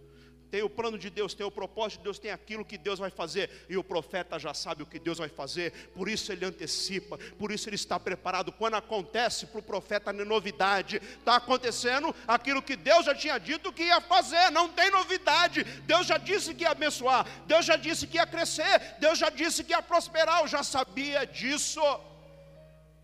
[0.51, 3.11] Tem o plano de Deus, tem o propósito de Deus, tem aquilo que Deus vai
[3.11, 7.19] fazer, e o profeta já sabe o que Deus vai fazer, por isso ele antecipa,
[7.39, 8.51] por isso ele está preparado.
[8.51, 13.39] Quando acontece para o profeta não é novidade, está acontecendo aquilo que Deus já tinha
[13.39, 15.65] dito que ia fazer, não tem novidade.
[15.87, 19.63] Deus já disse que ia abençoar, Deus já disse que ia crescer, Deus já disse
[19.63, 21.81] que ia prosperar, eu já sabia disso,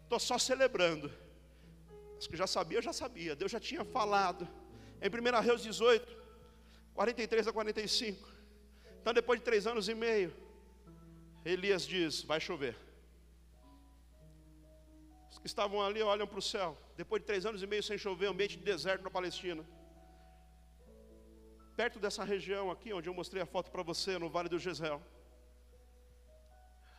[0.04, 1.23] estou só celebrando.
[2.18, 4.48] Os que já sabia, já sabia, Deus já tinha falado.
[5.00, 6.24] Em 1 Reis 18.
[6.94, 8.28] 43 a 45.
[9.00, 10.32] Então, depois de três anos e meio,
[11.44, 12.76] Elias diz: Vai chover.
[15.30, 16.78] Os que estavam ali olham para o céu.
[16.96, 19.64] Depois de três anos e meio sem chover, ambiente de deserto na Palestina.
[21.76, 25.02] Perto dessa região aqui, onde eu mostrei a foto para você, no Vale do Jezreel.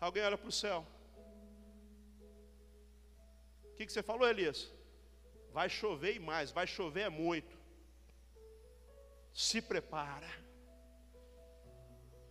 [0.02, 0.86] Alguém olha para o céu.
[3.72, 4.70] O que, que você falou, Elias?
[5.58, 7.56] Vai chover e mais, vai chover é muito
[9.36, 10.30] se prepara.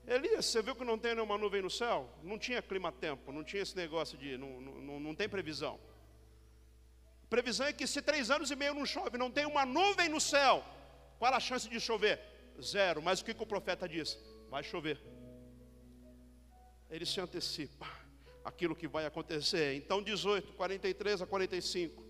[0.07, 2.09] Elias, você viu que não tem nenhuma nuvem no céu?
[2.23, 4.39] Não tinha clima-tempo, não tinha esse negócio de.
[4.39, 5.79] Não, não, não tem previsão.
[7.29, 10.21] Previsão é que se três anos e meio não chove, não tem uma nuvem no
[10.21, 10.65] céu,
[11.19, 12.21] qual a chance de chover?
[12.61, 13.03] Zero.
[13.03, 14.19] Mas o que, que o profeta diz?
[14.49, 14.99] Vai chover.
[16.91, 17.87] Ele se antecipa
[18.45, 19.75] aquilo que vai acontecer.
[19.75, 22.04] Então, 18, 43 a 45.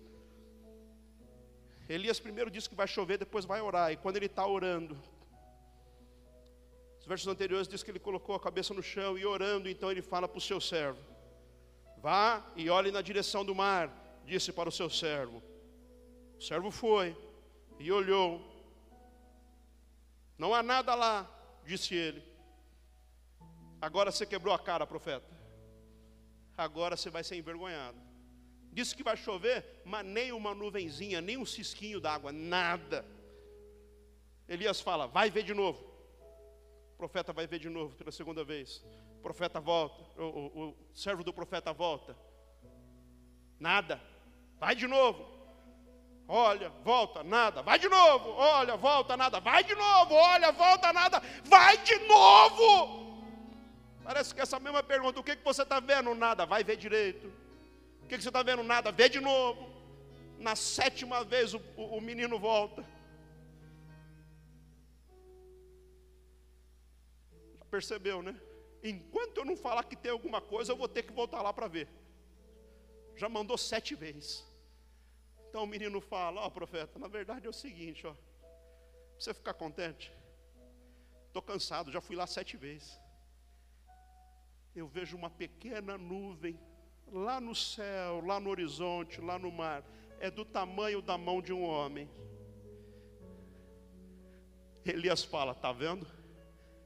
[1.87, 3.91] Elias primeiro disse que vai chover, depois vai orar.
[3.91, 4.97] E quando ele está orando,
[6.99, 10.01] os versos anteriores diz que ele colocou a cabeça no chão e orando, então ele
[10.01, 10.99] fala para o seu servo:
[11.97, 13.91] Vá e olhe na direção do mar,
[14.25, 15.43] disse para o seu servo.
[16.39, 17.15] O servo foi
[17.79, 18.41] e olhou.
[20.37, 21.29] Não há nada lá,
[21.63, 22.23] disse ele.
[23.79, 25.31] Agora você quebrou a cara, profeta.
[26.57, 28.04] Agora você vai ser envergonhado.
[28.75, 33.05] Disse que vai chover, mas nem uma nuvenzinha, nem um cisquinho d'água, nada.
[34.49, 35.81] Elias fala: vai ver de novo.
[36.93, 38.83] O profeta vai ver de novo pela segunda vez.
[39.17, 42.17] O profeta volta, o, o, o servo do profeta volta.
[43.57, 44.01] Nada.
[44.59, 45.25] Vai de novo.
[46.27, 47.61] Olha, volta, nada.
[47.61, 48.29] Vai de novo.
[48.31, 49.39] Olha, volta, nada.
[49.39, 50.13] Vai de novo.
[50.15, 51.21] Olha, volta, nada.
[51.45, 53.23] Vai de novo.
[54.03, 56.13] Parece que essa mesma pergunta: o que, que você está vendo?
[56.13, 56.45] Nada.
[56.45, 57.44] Vai ver direito.
[58.05, 58.61] O que, que você está vendo?
[58.61, 58.91] Nada.
[58.91, 59.67] Vê de novo.
[60.37, 62.85] Na sétima vez o, o, o menino volta.
[67.71, 68.39] Percebeu, né?
[68.83, 71.67] Enquanto eu não falar que tem alguma coisa, eu vou ter que voltar lá para
[71.67, 71.89] ver.
[73.15, 74.45] Já mandou sete vezes.
[75.49, 78.15] Então o menino fala: Ó, oh, profeta, na verdade é o seguinte, ó.
[79.17, 80.13] Você ficar contente.
[81.27, 83.01] Estou cansado, já fui lá sete vezes.
[84.75, 86.59] Eu vejo uma pequena nuvem
[87.11, 89.83] lá no céu, lá no horizonte, lá no mar.
[90.19, 92.09] É do tamanho da mão de um homem.
[94.85, 96.07] Elias fala: Tá vendo?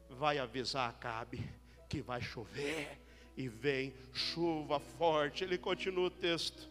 [0.10, 1.48] Vai avisar Acabe
[1.88, 3.00] que vai chover.
[3.36, 5.44] E vem chuva forte.
[5.44, 6.70] Ele continua o texto.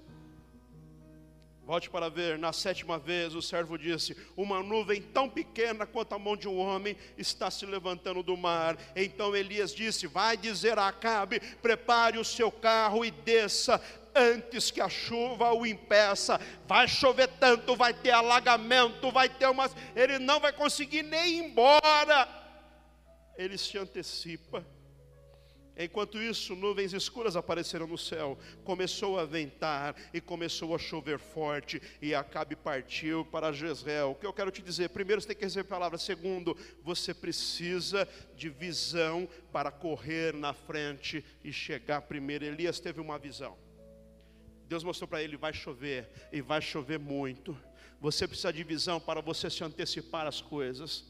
[1.68, 6.18] Volte para ver, na sétima vez o servo disse: Uma nuvem tão pequena quanto a
[6.18, 8.78] mão de um homem está se levantando do mar.
[8.96, 13.78] Então Elias disse: Vai dizer a Acabe: Prepare o seu carro e desça
[14.14, 16.40] antes que a chuva o impeça.
[16.66, 19.76] Vai chover tanto, vai ter alagamento, vai ter umas.
[19.94, 22.26] Ele não vai conseguir nem ir embora.
[23.37, 24.64] Ele se antecipa
[25.79, 31.81] Enquanto isso, nuvens escuras apareceram no céu, começou a ventar e começou a chover forte,
[32.03, 34.11] e Acabe partiu para Jezreel.
[34.11, 34.88] O que eu quero te dizer?
[34.88, 35.97] Primeiro, você tem que receber a palavra.
[35.97, 42.45] Segundo, você precisa de visão para correr na frente e chegar primeiro.
[42.45, 43.57] Elias teve uma visão.
[44.69, 47.57] Deus mostrou para ele: vai chover, e vai chover muito.
[48.01, 51.05] Você precisa de visão para você se antecipar às coisas.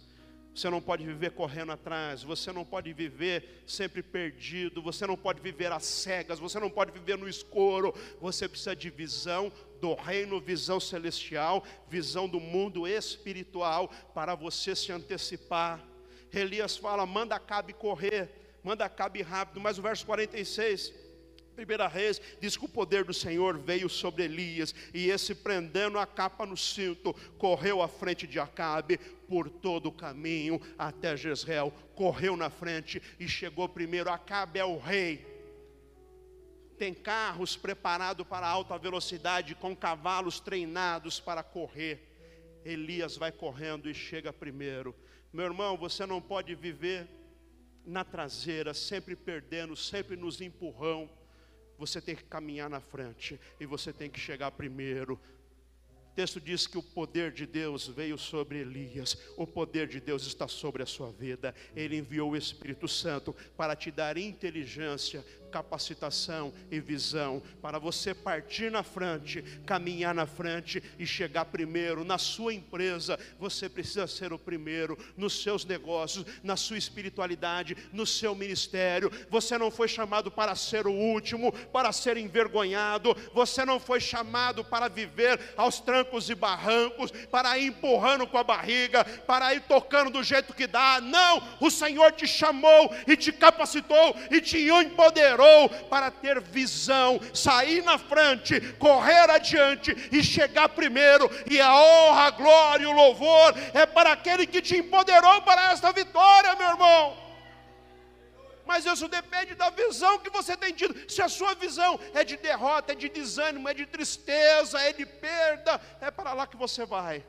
[0.55, 5.41] Você não pode viver correndo atrás, você não pode viver sempre perdido, você não pode
[5.41, 7.95] viver às cegas, você não pode viver no escuro.
[8.21, 14.91] Você precisa de visão do reino, visão celestial, visão do mundo espiritual para você se
[14.91, 15.85] antecipar.
[16.33, 21.08] Elias fala: manda Cabe correr, manda Cabe rápido, mas o verso 46
[21.59, 26.07] Primeira Reis diz que o poder do Senhor veio sobre Elias, e esse prendendo a
[26.07, 28.97] capa no cinto, correu à frente de Acabe
[29.29, 34.09] por todo o caminho até Jezreel, correu na frente e chegou primeiro.
[34.09, 35.27] Acabe é o rei.
[36.79, 42.61] Tem carros preparados para alta velocidade, com cavalos treinados para correr.
[42.65, 44.95] Elias vai correndo e chega primeiro.
[45.33, 47.09] Meu irmão, você não pode viver
[47.85, 51.18] na traseira, sempre perdendo, sempre nos empurrão
[51.79, 55.19] você tem que caminhar na frente e você tem que chegar primeiro
[56.19, 60.49] texto diz que o poder de Deus veio sobre Elias, o poder de Deus está
[60.49, 61.55] sobre a sua vida.
[61.77, 68.71] Ele enviou o Espírito Santo para te dar inteligência, capacitação e visão para você partir
[68.71, 73.19] na frente, caminhar na frente e chegar primeiro na sua empresa.
[73.39, 79.11] Você precisa ser o primeiro nos seus negócios, na sua espiritualidade, no seu ministério.
[79.31, 83.17] Você não foi chamado para ser o último, para ser envergonhado.
[83.33, 88.45] Você não foi chamado para viver aos trancos e barrancos, para ir empurrando com a
[88.45, 91.01] barriga, para ir tocando do jeito que dá.
[91.01, 95.38] Não, o Senhor te chamou e te capacitou e te empoderou
[95.91, 101.31] para ter visão, sair na frente, correr adiante e chegar primeiro.
[101.51, 105.73] E a honra, a glória e o louvor é para aquele que te empoderou para
[105.73, 107.17] esta vitória, meu irmão.
[108.67, 111.11] Mas isso depende da visão que você tem tido.
[111.11, 115.07] Se a sua visão é de derrota, é de desânimo, é de tristeza, é de
[115.07, 117.25] perda, é para lá que você vai.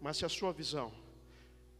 [0.00, 1.03] Mas se a sua visão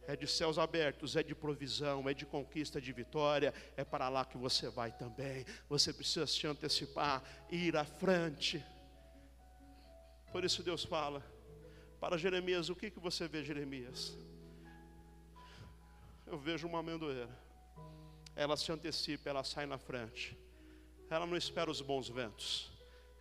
[0.07, 4.23] é de céus abertos, é de provisão, é de conquista de vitória, é para lá
[4.23, 5.45] que você vai também.
[5.67, 8.63] Você precisa se antecipar, ir à frente.
[10.31, 11.23] Por isso Deus fala
[11.99, 14.17] para Jeremias: o que, que você vê, Jeremias?
[16.27, 17.29] Eu vejo uma amendoeira.
[18.35, 20.37] Ela se antecipa, ela sai na frente.
[21.09, 22.71] Ela não espera os bons ventos.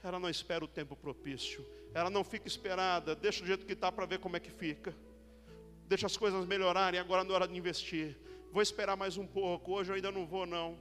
[0.02, 1.64] Ela não espera o tempo propício.
[1.94, 4.94] Ela não fica esperada, deixa do jeito que está para ver como é que fica
[5.88, 8.16] deixa as coisas melhorarem, agora não é hora de investir.
[8.52, 10.78] Vou esperar mais um pouco, hoje eu ainda não vou não.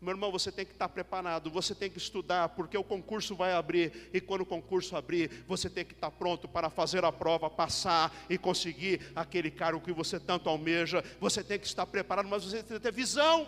[0.00, 3.52] Meu irmão, você tem que estar preparado, você tem que estudar, porque o concurso vai
[3.52, 7.48] abrir, e quando o concurso abrir, você tem que estar pronto para fazer a prova,
[7.48, 11.02] passar e conseguir aquele cargo que você tanto almeja.
[11.20, 13.46] Você tem que estar preparado, mas você tem que ter visão.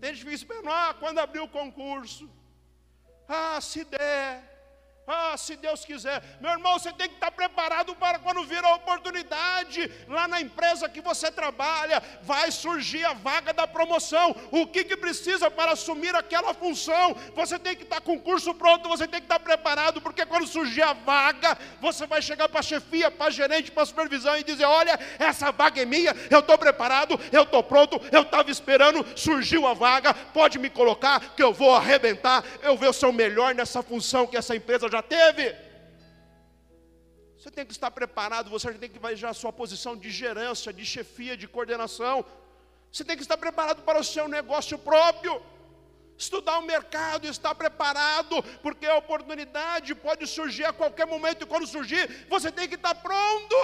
[0.00, 2.30] Tem gente que ah, quando abrir o concurso,
[3.28, 4.53] ah, se der,
[5.06, 6.22] Ah, se Deus quiser.
[6.40, 9.90] Meu irmão, você tem que estar preparado para quando vir a oportunidade.
[10.08, 14.34] Lá na empresa que você trabalha, vai surgir a vaga da promoção.
[14.50, 17.14] O que, que precisa para assumir aquela função?
[17.34, 20.46] Você tem que estar com o curso pronto, você tem que estar preparado, porque quando
[20.46, 24.38] surgir a vaga, você vai chegar para a chefia, para a gerente, para a supervisão
[24.38, 28.50] e dizer: Olha, essa vaga é minha, eu estou preparado, eu estou pronto, eu estava
[28.50, 33.12] esperando, surgiu a vaga, pode me colocar, que eu vou arrebentar, eu vou ser o
[33.12, 35.54] melhor nessa função que essa empresa já teve.
[37.36, 40.72] Você tem que estar preparado, você tem que vai já a sua posição de gerência,
[40.72, 42.24] de chefia, de coordenação.
[42.90, 45.42] Você tem que estar preparado para o seu negócio próprio.
[46.16, 51.66] Estudar o mercado, estar preparado, porque a oportunidade pode surgir a qualquer momento, e quando
[51.66, 53.56] surgir, você tem que estar pronto.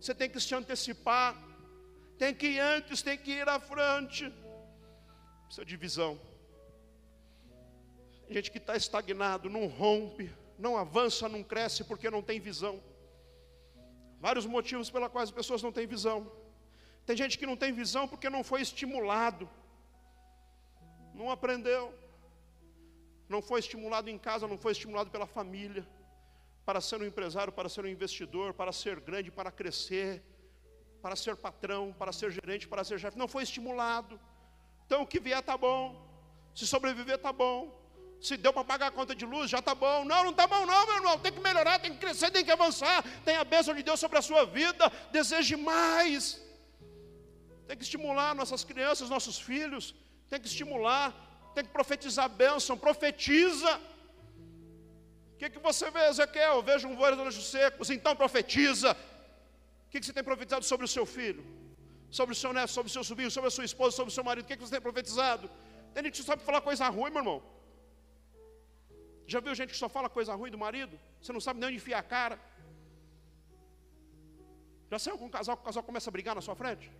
[0.00, 1.36] Você tem que se antecipar,
[2.18, 4.32] tem que ir antes, tem que ir à frente.
[5.46, 6.27] Precisa de visão
[8.30, 12.82] gente que está estagnado, não rompe, não avança, não cresce porque não tem visão.
[14.20, 16.30] Vários motivos pelos quais as pessoas não têm visão.
[17.06, 19.48] Tem gente que não tem visão porque não foi estimulado,
[21.14, 21.94] não aprendeu,
[23.28, 25.86] não foi estimulado em casa, não foi estimulado pela família,
[26.66, 30.22] para ser um empresário, para ser um investidor, para ser grande, para crescer,
[31.00, 34.20] para ser patrão, para ser gerente, para ser chefe, não foi estimulado.
[34.84, 36.06] Então o que vier está bom,
[36.54, 37.87] se sobreviver está bom,
[38.20, 40.04] se deu para pagar a conta de luz, já está bom.
[40.04, 41.18] Não, não está bom, não, meu irmão.
[41.18, 43.04] Tem que melhorar, tem que crescer, tem que avançar.
[43.24, 44.90] Tem a bênção de Deus sobre a sua vida.
[45.12, 46.40] Deseje mais.
[47.66, 49.94] Tem que estimular nossas crianças, nossos filhos.
[50.28, 51.14] Tem que estimular.
[51.54, 52.76] Tem que profetizar a bênção.
[52.76, 53.80] Profetiza.
[55.34, 56.60] O que, que você vê, Ezequiel?
[56.62, 57.88] Vejo um voeiro secos.
[57.90, 58.96] Então profetiza.
[59.86, 61.46] O que, que você tem profetizado sobre o seu filho?
[62.10, 64.24] Sobre o seu neto, sobre o seu sobrinho, sobre a sua esposa, sobre o seu
[64.24, 64.44] marido.
[64.44, 65.48] O que, que você tem profetizado?
[65.94, 67.57] Tem gente que sabe falar coisa ruim, meu irmão.
[69.32, 70.98] Já viu gente que só fala coisa ruim do marido?
[71.20, 72.36] Você não sabe nem onde enfiar a cara.
[74.90, 76.90] Já saiu com um casal que o casal começa a brigar na sua frente?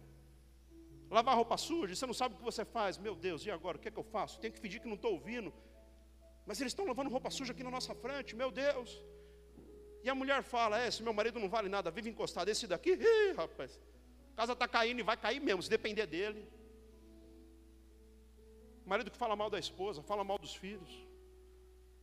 [1.10, 2.98] Lavar roupa suja, você não sabe o que você faz.
[2.98, 3.78] Meu Deus, e agora?
[3.78, 4.38] O que é que eu faço?
[4.40, 5.50] Tenho que fingir que não estou ouvindo.
[6.44, 9.02] Mas eles estão lavando roupa suja aqui na nossa frente, meu Deus.
[10.04, 12.50] E a mulher fala: É, esse meu marido não vale nada, vive encostado.
[12.50, 13.80] Esse daqui, ih, rapaz,
[14.34, 16.46] a casa está caindo e vai cair mesmo, se depender dele.
[18.84, 21.07] Marido que fala mal da esposa, fala mal dos filhos.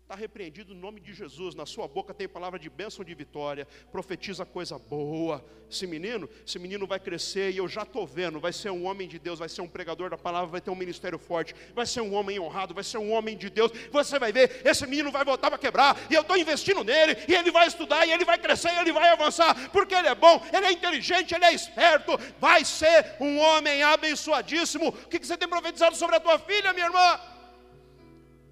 [0.06, 1.56] Está repreendido no nome de Jesus.
[1.56, 3.68] Na sua boca tem palavra de bênção de vitória.
[3.92, 5.44] Profetiza coisa boa.
[5.68, 8.40] Esse menino, esse menino vai crescer e eu já estou vendo.
[8.40, 10.76] Vai ser um homem de Deus, vai ser um pregador da palavra, vai ter um
[10.76, 13.72] ministério forte, vai ser um homem honrado, vai ser um homem de Deus.
[13.92, 16.00] Você vai ver, esse menino vai voltar para quebrar.
[16.08, 17.18] E eu estou investindo nele.
[17.28, 19.72] E ele vai estudar, e ele vai crescer, e ele vai avançar.
[19.72, 22.16] Porque ele é bom, ele é inteligente, ele é esperto.
[22.40, 24.90] Vai ser um homem abençoadíssimo.
[24.90, 27.20] O que, que você tem profetizado sobre a tua filha, minha irmã?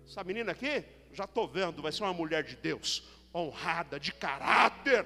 [0.07, 0.83] Essa menina aqui,
[1.13, 3.03] já estou vendo, vai ser uma mulher de Deus,
[3.33, 5.05] honrada, de caráter,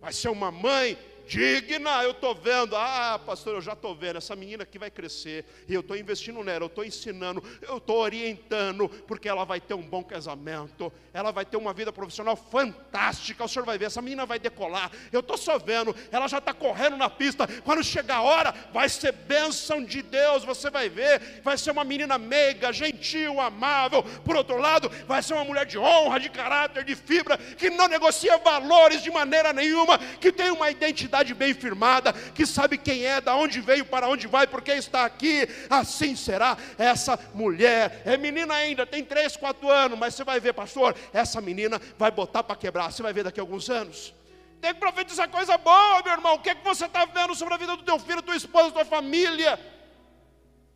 [0.00, 0.96] vai ser uma mãe
[1.26, 5.44] digna, eu estou vendo, ah, pastor, eu já estou vendo, essa menina que vai crescer,
[5.68, 9.74] e eu estou investindo nela, eu estou ensinando, eu estou orientando, porque ela vai ter
[9.74, 14.00] um bom casamento, ela vai ter uma vida profissional fantástica, o senhor vai ver, essa
[14.00, 18.16] menina vai decolar, eu estou só vendo, ela já está correndo na pista, quando chegar
[18.16, 22.72] a hora, vai ser bênção de Deus, você vai ver, vai ser uma menina meiga,
[22.72, 27.36] gentil, amável, por outro lado, vai ser uma mulher de honra, de caráter, de fibra,
[27.36, 32.44] que não negocia valores de maneira nenhuma, que tem uma identidade identidade bem firmada, que
[32.44, 37.18] sabe quem é, da onde veio, para onde vai, porque está aqui, assim será essa
[37.34, 38.02] mulher.
[38.04, 42.10] É menina ainda, tem 3, 4 anos, mas você vai ver, pastor, essa menina vai
[42.10, 44.14] botar para quebrar, você vai ver daqui a alguns anos.
[44.60, 46.34] Tem que profetizar coisa boa, meu irmão.
[46.34, 48.72] O que, é que você está vendo sobre a vida do teu filho, tua esposa,
[48.72, 49.58] tua família?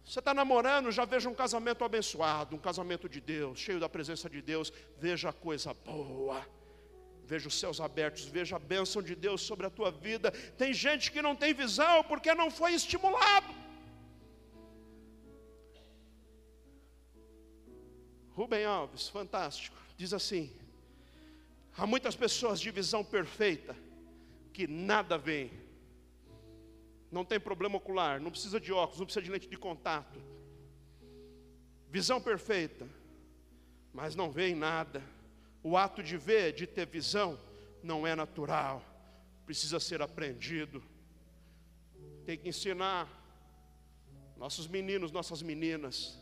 [0.05, 4.29] Você está namorando, já veja um casamento abençoado, um casamento de Deus, cheio da presença
[4.29, 4.73] de Deus.
[4.99, 6.45] Veja coisa boa
[7.31, 10.33] veja os céus abertos, veja a bênção de Deus sobre a tua vida.
[10.63, 13.55] Tem gente que não tem visão porque não foi estimulado.
[18.31, 20.53] Rubem Alves, fantástico, diz assim:
[21.77, 23.77] há muitas pessoas de visão perfeita
[24.53, 25.53] que nada vem,
[27.13, 30.21] não tem problema ocular, não precisa de óculos, não precisa de lente de contato,
[31.89, 32.89] visão perfeita,
[33.93, 35.01] mas não vê nada
[35.63, 37.39] o ato de ver, de ter visão,
[37.83, 38.83] não é natural,
[39.45, 40.83] precisa ser aprendido.
[42.25, 43.09] Tem que ensinar
[44.37, 46.19] nossos meninos, nossas meninas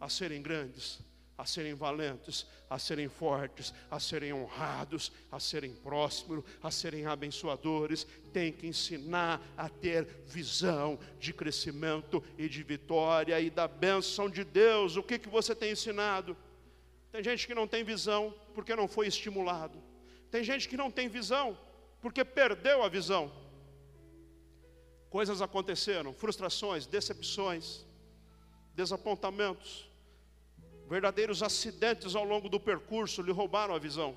[0.00, 0.98] a serem grandes,
[1.38, 8.06] a serem valentes, a serem fortes, a serem honrados, a serem prósperos, a serem abençoadores.
[8.32, 14.44] Tem que ensinar a ter visão de crescimento e de vitória e da bênção de
[14.44, 14.96] Deus.
[14.96, 16.36] O que, que você tem ensinado?
[17.12, 19.78] Tem gente que não tem visão porque não foi estimulado.
[20.30, 21.56] Tem gente que não tem visão
[22.00, 23.30] porque perdeu a visão.
[25.10, 27.84] Coisas aconteceram, frustrações, decepções,
[28.74, 29.86] desapontamentos,
[30.88, 34.16] verdadeiros acidentes ao longo do percurso lhe roubaram a visão.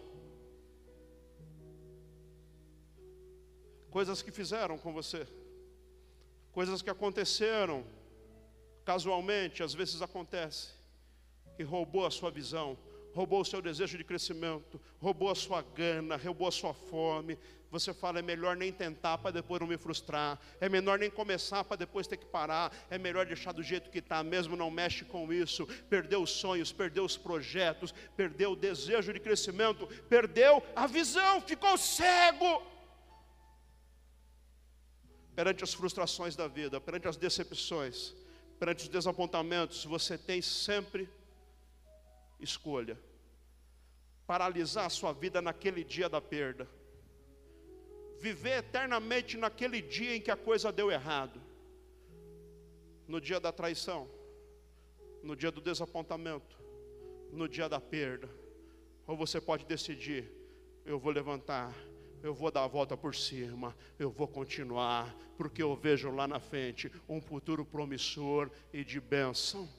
[3.92, 5.28] Coisas que fizeram com você,
[6.54, 7.86] coisas que aconteceram
[8.86, 10.70] casualmente, às vezes acontece,
[11.56, 12.78] que roubou a sua visão,
[13.16, 17.40] roubou o seu desejo de crescimento, roubou a sua gana, roubou a sua fome.
[17.72, 21.64] Você fala, é melhor nem tentar para depois não me frustrar, é melhor nem começar
[21.64, 25.06] para depois ter que parar, é melhor deixar do jeito que está, mesmo não mexe
[25.06, 25.66] com isso.
[25.90, 31.78] Perdeu os sonhos, perdeu os projetos, perdeu o desejo de crescimento, perdeu a visão, ficou
[31.78, 32.62] cego.
[35.34, 38.14] Perante as frustrações da vida, perante as decepções,
[38.60, 41.10] perante os desapontamentos, você tem sempre
[42.40, 42.98] escolha.
[44.28, 46.68] Paralisar a sua vida naquele dia da perda.
[48.20, 51.42] Viver eternamente naquele dia em que a coisa deu errado.
[53.08, 54.10] No dia da traição,
[55.22, 56.58] no dia do desapontamento,
[57.32, 58.30] no dia da perda.
[59.06, 60.32] Ou você pode decidir:
[60.86, 61.76] eu vou levantar
[62.26, 66.40] eu vou dar a volta por cima, eu vou continuar, porque eu vejo lá na
[66.40, 69.70] frente um futuro promissor e de bênção.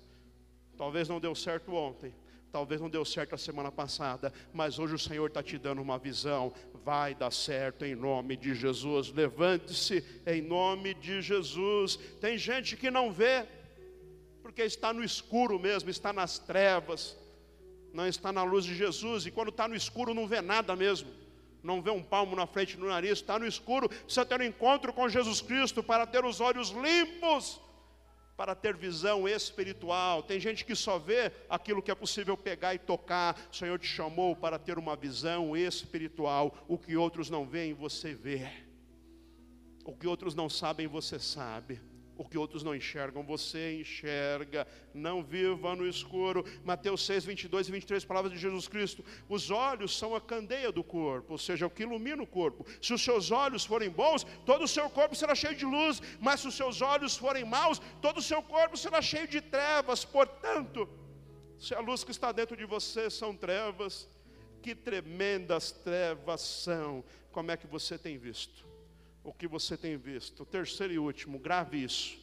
[0.76, 2.14] Talvez não deu certo ontem,
[2.56, 5.98] talvez não deu certo a semana passada, mas hoje o Senhor está te dando uma
[5.98, 6.54] visão.
[6.82, 9.12] Vai dar certo em nome de Jesus.
[9.12, 11.96] Levante-se em nome de Jesus.
[12.18, 13.46] Tem gente que não vê,
[14.40, 17.14] porque está no escuro mesmo, está nas trevas,
[17.92, 21.10] não está na luz de Jesus, e quando está no escuro não vê nada mesmo
[21.62, 24.92] não vê um palmo na frente do nariz, está no escuro, precisa ter um encontro
[24.92, 27.60] com Jesus Cristo para ter os olhos limpos,
[28.36, 30.22] para ter visão espiritual.
[30.22, 33.48] Tem gente que só vê aquilo que é possível pegar e tocar.
[33.50, 36.54] O Senhor te chamou para ter uma visão espiritual.
[36.68, 38.46] O que outros não veem, você vê.
[39.84, 41.80] O que outros não sabem, você sabe.
[42.18, 44.66] O que outros não enxergam, você enxerga.
[44.94, 46.44] Não viva no escuro.
[46.64, 49.04] Mateus 6, 22 e 23, palavras de Jesus Cristo.
[49.28, 52.66] Os olhos são a candeia do corpo, ou seja, o que ilumina o corpo.
[52.80, 56.00] Se os seus olhos forem bons, todo o seu corpo será cheio de luz.
[56.18, 60.04] Mas se os seus olhos forem maus, todo o seu corpo será cheio de trevas.
[60.04, 60.88] Portanto,
[61.58, 64.08] se a luz que está dentro de você são trevas,
[64.62, 67.04] que tremendas trevas são.
[67.30, 68.65] Como é que você tem visto?
[69.26, 70.46] O que você tem visto.
[70.46, 72.16] Terceiro e último, grave isso.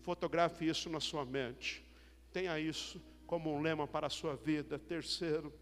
[0.00, 1.84] Fotografe isso na sua mente.
[2.32, 4.78] Tenha isso como um lema para a sua vida.
[4.78, 5.52] Terceiro,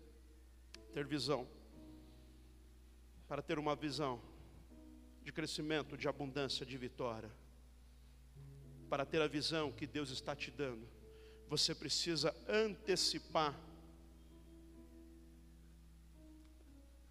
[0.95, 1.45] ter visão.
[3.27, 4.23] Para ter uma visão
[5.25, 7.31] de crescimento, de abundância, de vitória.
[8.89, 10.87] Para ter a visão que Deus está te dando,
[11.49, 13.59] você precisa antecipar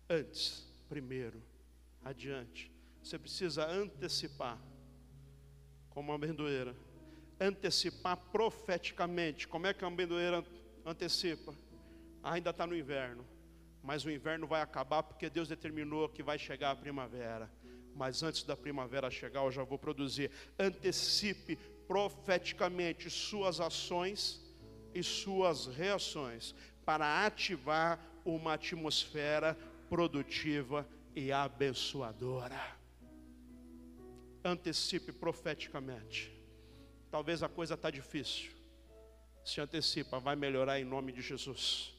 [0.10, 1.43] antes, primeiro,
[2.05, 2.78] adiante
[3.10, 4.60] você precisa antecipar,
[5.89, 6.76] como uma amendoeira.
[7.39, 9.47] Antecipar profeticamente.
[9.47, 10.45] Como é que a amendoeira
[10.86, 11.55] antecipa?
[12.22, 13.26] Ainda está no inverno,
[13.82, 17.49] mas o inverno vai acabar porque Deus determinou que vai chegar a primavera.
[17.95, 20.30] Mas antes da primavera chegar, eu já vou produzir.
[20.60, 21.55] Antecipe
[21.88, 24.39] profeticamente suas ações
[24.93, 26.53] e suas reações
[26.86, 29.57] para ativar uma atmosfera
[29.89, 32.78] produtiva e abençoadora
[34.43, 36.31] antecipe profeticamente.
[37.11, 38.51] Talvez a coisa está difícil.
[39.43, 41.93] Se antecipa, vai melhorar em nome de Jesus.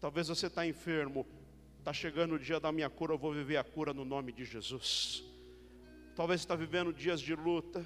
[0.00, 1.26] Talvez você está enfermo,
[1.78, 4.44] está chegando o dia da minha cura, eu vou viver a cura no nome de
[4.44, 5.22] Jesus.
[6.14, 7.84] Talvez está vivendo dias de luta,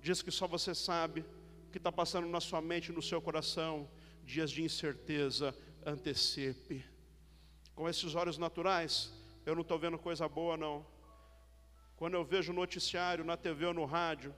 [0.00, 1.24] dias que só você sabe,
[1.66, 3.88] o que está passando na sua mente, no seu coração,
[4.24, 5.54] dias de incerteza,
[5.84, 6.84] antecipe.
[7.74, 9.12] Com esses olhos naturais,
[9.44, 10.86] eu não estou vendo coisa boa, não.
[12.00, 14.34] Quando eu vejo noticiário na TV ou no rádio,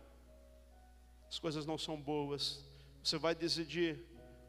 [1.28, 2.68] as coisas não são boas.
[3.00, 4.04] Você vai decidir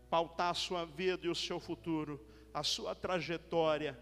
[0.10, 2.20] pautar a sua vida e o seu futuro,
[2.52, 3.96] a sua trajetória,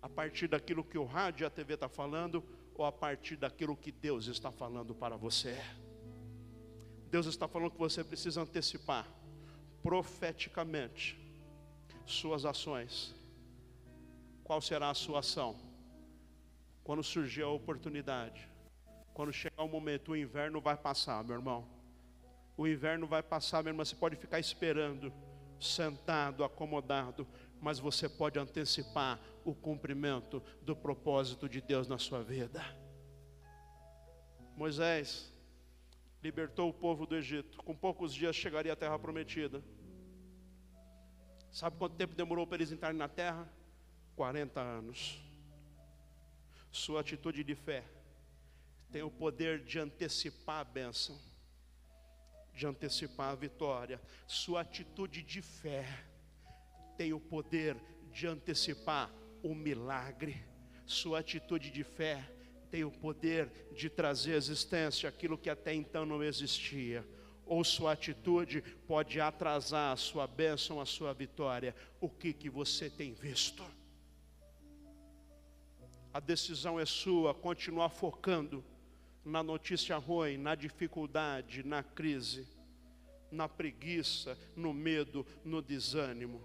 [0.00, 2.42] a partir daquilo que o rádio e a TV está falando,
[2.74, 5.62] ou a partir daquilo que Deus está falando para você.
[7.10, 9.06] Deus está falando que você precisa antecipar
[9.82, 11.20] profeticamente
[12.06, 13.14] suas ações.
[14.42, 15.65] Qual será a sua ação?
[16.86, 18.48] Quando surgir a oportunidade,
[19.12, 21.68] quando chegar o momento, o inverno vai passar, meu irmão.
[22.56, 23.84] O inverno vai passar, meu irmão.
[23.84, 25.12] Você pode ficar esperando,
[25.58, 27.26] sentado, acomodado,
[27.60, 32.62] mas você pode antecipar o cumprimento do propósito de Deus na sua vida.
[34.56, 35.32] Moisés
[36.22, 39.60] libertou o povo do Egito, com poucos dias chegaria à terra prometida.
[41.50, 43.52] Sabe quanto tempo demorou para eles entrarem na terra?
[44.14, 45.25] 40 anos.
[46.76, 47.82] Sua atitude de fé
[48.92, 51.18] tem o poder de antecipar a bênção,
[52.52, 53.98] de antecipar a vitória.
[54.26, 55.88] Sua atitude de fé
[56.98, 57.78] tem o poder
[58.12, 59.10] de antecipar
[59.42, 60.44] o milagre.
[60.84, 62.30] Sua atitude de fé
[62.70, 67.02] tem o poder de trazer à existência aquilo que até então não existia
[67.46, 71.74] ou sua atitude pode atrasar a sua bênção, a sua vitória.
[72.00, 73.64] O que que você tem visto?
[76.16, 78.64] A decisão é sua, continuar focando
[79.22, 82.48] na notícia ruim, na dificuldade, na crise,
[83.30, 86.40] na preguiça, no medo, no desânimo.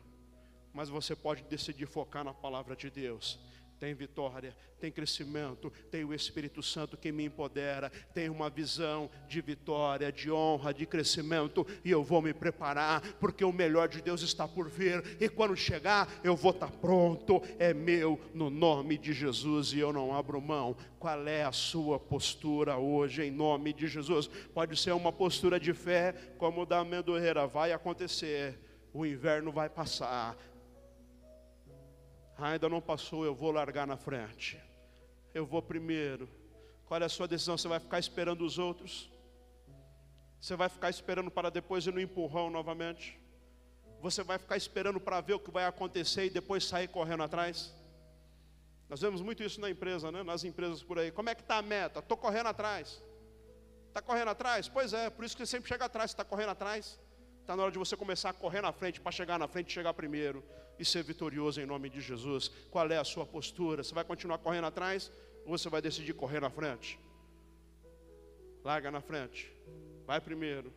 [0.74, 3.40] Mas você pode decidir focar na palavra de Deus
[3.82, 9.42] tem vitória, tem crescimento, tem o Espírito Santo que me empodera, tem uma visão de
[9.42, 14.22] vitória, de honra, de crescimento, e eu vou me preparar, porque o melhor de Deus
[14.22, 19.14] está por vir, e quando chegar, eu vou estar pronto, é meu, no nome de
[19.14, 20.78] Jesus, e eu não abro mão.
[21.00, 24.28] Qual é a sua postura hoje, em nome de Jesus?
[24.54, 28.60] Pode ser uma postura de fé, como da amendoeira, vai acontecer,
[28.94, 30.38] o inverno vai passar,
[32.50, 34.60] ainda não passou, eu vou largar na frente.
[35.34, 36.30] Eu vou primeiro.
[36.86, 37.58] Qual é a sua decisão?
[37.58, 39.10] Você vai ficar esperando os outros?
[40.40, 43.20] Você vai ficar esperando para depois ir no empurrão novamente?
[44.02, 47.74] Você vai ficar esperando para ver o que vai acontecer e depois sair correndo atrás?
[48.90, 50.24] Nós vemos muito isso na empresa, né?
[50.24, 51.12] nas empresas por aí.
[51.12, 52.00] Como é que está a meta?
[52.00, 53.02] Estou correndo atrás.
[53.88, 54.68] Está correndo atrás?
[54.68, 57.00] Pois é, por isso que você sempre chega atrás, está correndo atrás.
[57.42, 59.94] Está na hora de você começar a correr na frente para chegar na frente chegar
[59.94, 60.44] primeiro
[60.80, 62.50] e ser vitorioso em nome de Jesus.
[62.70, 63.84] Qual é a sua postura?
[63.84, 65.12] Você vai continuar correndo atrás
[65.46, 67.00] ou você vai decidir correr na frente?
[68.64, 69.52] Larga na frente.
[70.06, 70.72] Vai primeiro.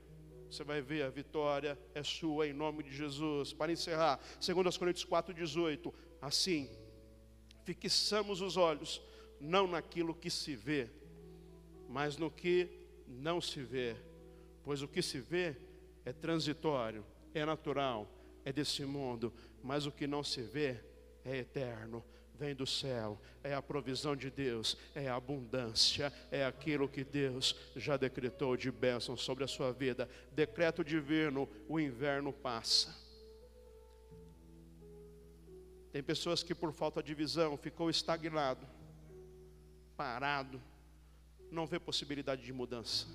[0.50, 3.52] Você vai ver a vitória é sua em nome de Jesus.
[3.52, 5.92] Para encerrar, 2 Coríntios 4:18.
[6.20, 6.70] Assim,
[7.64, 9.02] fixamos os olhos
[9.38, 10.88] não naquilo que se vê,
[11.88, 12.68] mas no que
[13.06, 13.96] não se vê.
[14.62, 15.56] Pois o que se vê
[16.04, 18.08] é transitório, é natural,
[18.44, 19.32] é desse mundo,
[19.62, 20.80] mas o que não se vê
[21.24, 26.88] é eterno, vem do céu, é a provisão de Deus, é a abundância, é aquilo
[26.88, 30.08] que Deus já decretou de bênção sobre a sua vida.
[30.32, 32.94] Decreto divino: o inverno passa.
[35.92, 38.66] Tem pessoas que por falta de visão ficou estagnado,
[39.96, 40.60] parado,
[41.52, 43.06] não vê possibilidade de mudança,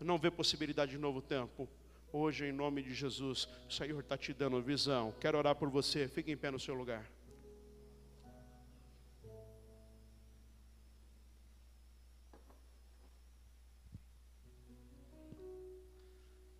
[0.00, 1.68] não vê possibilidade de novo tempo
[2.16, 5.12] Hoje, em nome de Jesus, o Senhor está te dando visão.
[5.20, 6.06] Quero orar por você.
[6.06, 7.04] Fique em pé no seu lugar.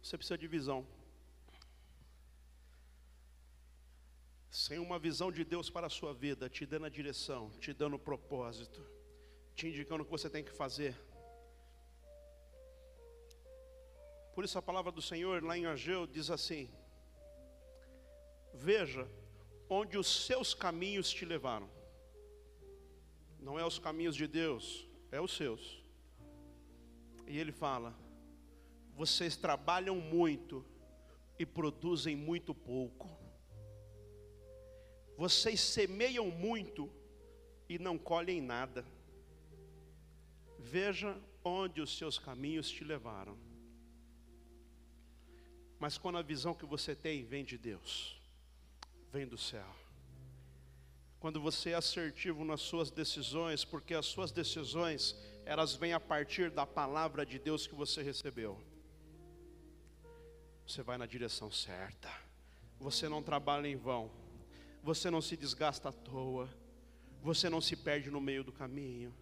[0.02, 0.84] Você precisa de visão.
[4.50, 7.94] Sem uma visão de Deus para a sua vida, te dando a direção, te dando
[7.94, 8.84] o propósito,
[9.54, 10.96] te indicando o que você tem que fazer.
[14.34, 16.68] Por isso a palavra do Senhor lá em Ageu diz assim:
[18.52, 19.08] Veja
[19.68, 21.70] onde os seus caminhos te levaram.
[23.38, 25.82] Não é os caminhos de Deus, é os seus.
[27.28, 27.94] E ele fala:
[28.94, 30.64] Vocês trabalham muito
[31.38, 33.08] e produzem muito pouco.
[35.16, 36.90] Vocês semeiam muito
[37.68, 38.84] e não colhem nada.
[40.58, 43.53] Veja onde os seus caminhos te levaram.
[45.84, 48.18] Mas quando a visão que você tem vem de Deus,
[49.12, 49.68] vem do céu.
[51.20, 55.14] Quando você é assertivo nas suas decisões, porque as suas decisões,
[55.44, 58.58] elas vêm a partir da palavra de Deus que você recebeu.
[60.66, 62.10] Você vai na direção certa.
[62.80, 64.10] Você não trabalha em vão.
[64.82, 66.48] Você não se desgasta à toa.
[67.20, 69.14] Você não se perde no meio do caminho.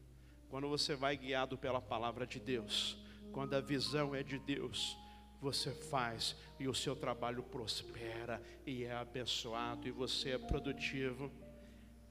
[0.48, 2.96] Quando você vai guiado pela palavra de Deus,
[3.32, 5.01] quando a visão é de Deus,
[5.43, 11.28] você faz e o seu trabalho prospera e é abençoado e você é produtivo.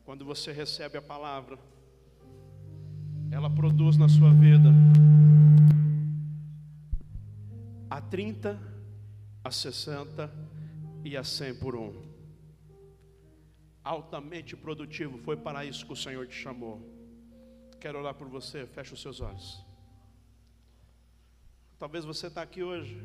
[0.03, 1.57] Quando você recebe a palavra,
[3.31, 4.69] ela produz na sua vida
[7.89, 8.59] a 30,
[9.41, 10.29] a 60
[11.05, 12.03] e a 100 por um.
[13.81, 16.81] Altamente produtivo, foi para isso que o Senhor te chamou.
[17.79, 19.70] Quero orar por você, feche os seus olhos.
[21.81, 22.95] Talvez você está aqui hoje.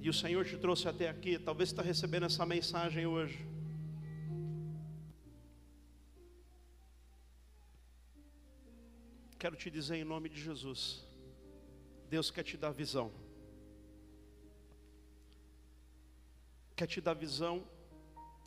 [0.00, 1.36] E o Senhor te trouxe até aqui.
[1.40, 3.44] Talvez está recebendo essa mensagem hoje.
[9.40, 11.04] Quero te dizer em nome de Jesus.
[12.08, 13.10] Deus quer te dar visão.
[16.76, 17.64] quer te dar visão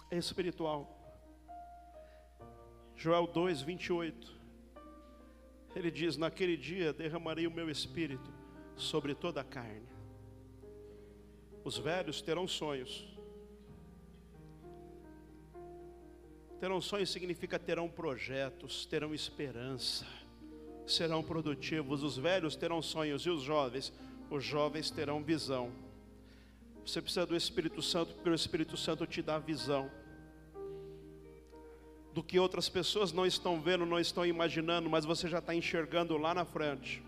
[0.09, 0.79] espiritual.
[2.95, 4.38] Joel 2, 28.
[5.75, 8.31] Ele diz: Naquele dia derramarei o meu espírito
[8.75, 9.87] sobre toda a carne.
[11.63, 13.07] Os velhos terão sonhos.
[16.59, 20.05] Terão sonhos significa terão projetos, terão esperança,
[20.85, 22.03] serão produtivos.
[22.03, 23.93] Os velhos terão sonhos e os jovens,
[24.29, 25.71] os jovens terão visão.
[26.85, 29.89] Você precisa do Espírito Santo, porque o Espírito Santo te dá visão
[32.19, 36.17] do que outras pessoas não estão vendo, não estão imaginando, mas você já está enxergando
[36.17, 37.01] lá na frente.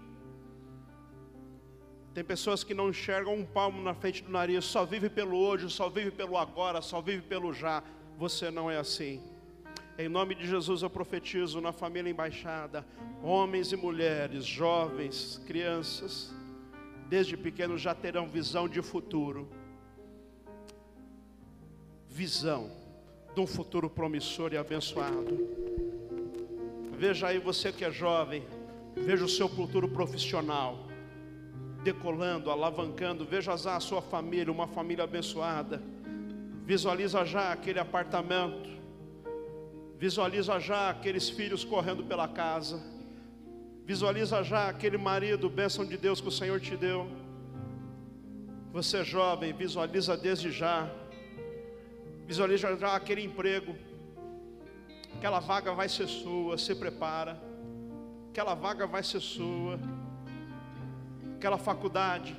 [2.14, 5.70] Tem pessoas que não enxergam um palmo na frente do nariz, só vive pelo hoje,
[5.70, 7.84] só vive pelo agora, só vive pelo já.
[8.18, 9.22] Você não é assim.
[9.98, 12.88] Em nome de Jesus eu profetizo na família embaixada,
[13.22, 16.34] homens e mulheres, jovens, crianças,
[17.10, 19.50] desde pequenos já terão visão de futuro.
[22.08, 22.81] Visão
[23.34, 25.48] de um futuro promissor e abençoado.
[26.98, 28.44] Veja aí você que é jovem,
[28.96, 30.92] veja o seu futuro profissional
[31.84, 35.82] decolando, alavancando, veja já a sua família, uma família abençoada.
[36.66, 38.70] Visualiza já aquele apartamento.
[39.98, 42.82] Visualiza já aqueles filhos correndo pela casa.
[43.86, 47.08] Visualiza já aquele marido, bênção de Deus que o Senhor te deu.
[48.72, 50.90] Você jovem, visualiza desde já
[52.32, 53.76] Visualiza aquele emprego.
[55.18, 57.38] Aquela vaga vai ser sua, se prepara.
[58.30, 59.78] Aquela vaga vai ser sua.
[61.36, 62.34] Aquela faculdade.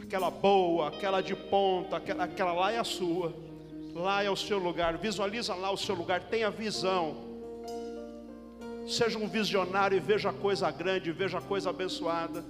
[0.00, 3.34] Aquela boa, aquela de ponta, aquela, aquela lá é a sua.
[3.92, 4.96] Lá é o seu lugar.
[4.96, 6.22] Visualiza lá o seu lugar.
[6.22, 7.16] Tenha visão.
[8.86, 12.44] Seja um visionário e veja coisa grande, veja coisa abençoada.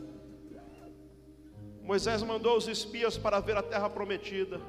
[1.82, 4.61] Moisés mandou os espias para ver a terra prometida.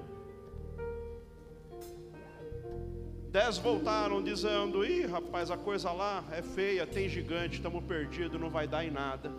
[3.32, 8.50] Dez voltaram dizendo: Ih, rapaz, a coisa lá é feia, tem gigante, estamos perdidos, não
[8.50, 9.32] vai dar em nada.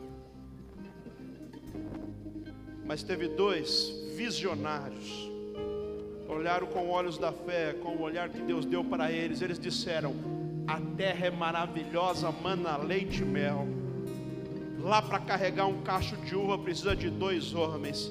[2.85, 5.29] Mas teve dois visionários,
[6.29, 9.43] olharam com olhos da fé, com o olhar que Deus deu para eles.
[9.43, 10.15] Eles disseram:
[10.69, 13.67] A terra é maravilhosa, mana leite e mel.
[14.79, 18.09] Lá para carregar um cacho de uva precisa de dois homens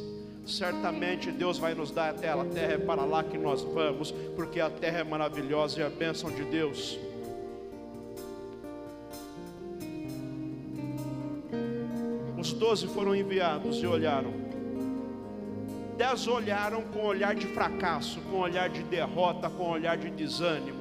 [0.50, 4.12] certamente Deus vai nos dar a terra, a terra é para lá que nós vamos,
[4.36, 7.00] porque a terra é maravilhosa e a bênção de Deus.
[12.38, 14.34] Os doze foram enviados e olharam.
[15.98, 20.80] Dez olharam com olhar de fracasso, com olhar de derrota, com olhar de desânimo,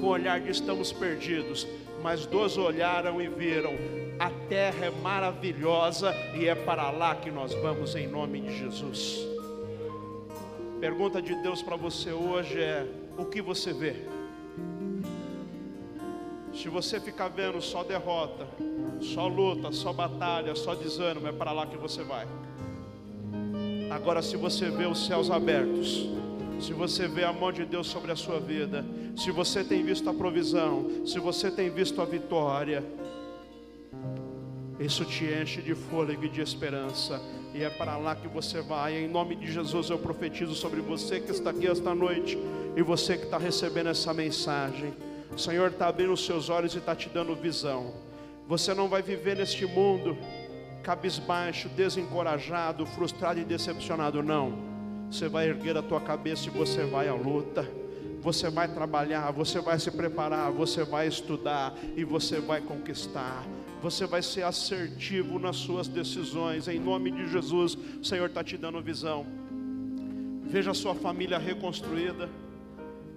[0.00, 1.66] com olhar de estamos perdidos.
[2.02, 3.74] Mas doze olharam e viram
[4.18, 9.26] a terra é maravilhosa e é para lá que nós vamos em nome de Jesus.
[10.80, 12.86] Pergunta de Deus para você hoje é:
[13.18, 13.94] o que você vê?
[16.54, 18.46] Se você ficar vendo só derrota,
[19.00, 22.26] só luta, só batalha, só desânimo, é para lá que você vai.
[23.90, 26.08] Agora, se você vê os céus abertos,
[26.58, 30.08] se você vê a mão de Deus sobre a sua vida, se você tem visto
[30.08, 32.82] a provisão, se você tem visto a vitória,
[34.78, 37.20] isso te enche de fôlego e de esperança.
[37.54, 38.98] E é para lá que você vai.
[38.98, 42.38] Em nome de Jesus eu profetizo sobre você que está aqui esta noite
[42.76, 44.92] e você que está recebendo essa mensagem.
[45.34, 47.94] O Senhor está abrindo os seus olhos e está te dando visão.
[48.46, 50.16] Você não vai viver neste mundo
[50.82, 54.76] cabisbaixo, desencorajado, frustrado e decepcionado, não.
[55.10, 57.66] Você vai erguer a tua cabeça e você vai à luta.
[58.20, 63.44] Você vai trabalhar, você vai se preparar, você vai estudar e você vai conquistar
[63.86, 67.78] você vai ser assertivo nas suas decisões, em nome de Jesus.
[68.00, 69.24] O Senhor está te dando visão.
[70.42, 72.28] Veja a sua família reconstruída,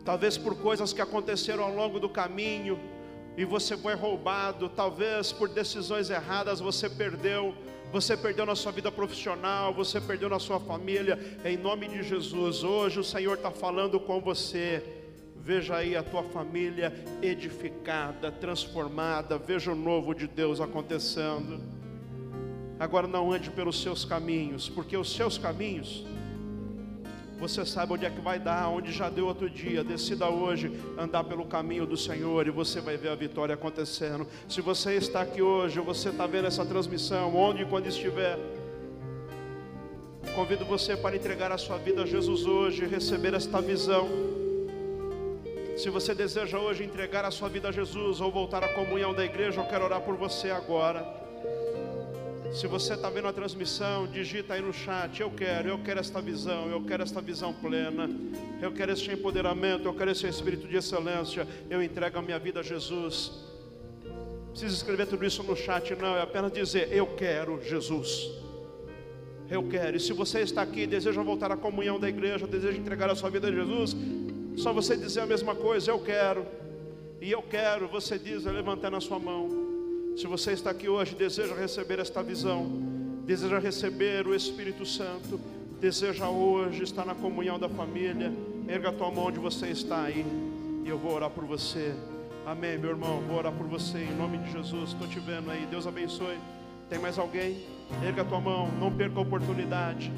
[0.05, 2.79] talvez por coisas que aconteceram ao longo do caminho,
[3.35, 7.55] e você foi roubado, talvez por decisões erradas você perdeu,
[7.91, 12.63] você perdeu na sua vida profissional, você perdeu na sua família, em nome de Jesus,
[12.63, 14.98] hoje o Senhor está falando com você
[15.49, 16.93] Veja aí a tua família
[17.23, 19.35] edificada, transformada.
[19.35, 21.59] Veja o novo de Deus acontecendo.
[22.79, 26.05] Agora não ande pelos seus caminhos, porque os seus caminhos,
[27.39, 29.83] você sabe onde é que vai dar, onde já deu outro dia.
[29.83, 34.27] Decida hoje andar pelo caminho do Senhor e você vai ver a vitória acontecendo.
[34.47, 38.37] Se você está aqui hoje, você está vendo essa transmissão, onde e quando estiver,
[40.35, 44.47] convido você para entregar a sua vida a Jesus hoje, receber esta visão
[45.79, 49.23] se você deseja hoje entregar a sua vida a Jesus ou voltar à comunhão da
[49.23, 51.07] igreja, eu quero orar por você agora.
[52.51, 56.21] Se você está vendo a transmissão, digita aí no chat: Eu quero, eu quero esta
[56.21, 58.09] visão, eu quero esta visão plena,
[58.61, 61.47] eu quero este empoderamento, eu quero esse espírito de excelência.
[61.69, 63.31] Eu entrego a minha vida a Jesus.
[64.51, 68.29] Precisa escrever tudo isso no chat, não, é apenas dizer: Eu quero Jesus.
[69.49, 69.95] Eu quero.
[69.95, 73.29] E se você está aqui deseja voltar à comunhão da igreja, deseja entregar a sua
[73.29, 73.95] vida a Jesus,
[74.59, 76.45] só você dizer a mesma coisa: Eu quero.
[77.21, 79.49] E eu quero, você diz, levantando a sua mão.
[80.15, 82.65] Se você está aqui hoje, deseja receber esta visão,
[83.25, 85.39] deseja receber o Espírito Santo,
[85.81, 88.31] deseja hoje estar na comunhão da família,
[88.67, 90.25] erga a tua mão onde você está aí,
[90.85, 91.93] e eu vou orar por você.
[92.45, 93.21] Amém, meu irmão.
[93.27, 94.89] Vou orar por você em nome de Jesus.
[94.89, 95.67] Estou te vendo aí.
[95.69, 96.37] Deus abençoe.
[96.89, 97.63] Tem mais alguém?
[98.03, 98.71] Erga a tua mão.
[98.79, 100.11] Não perca a oportunidade.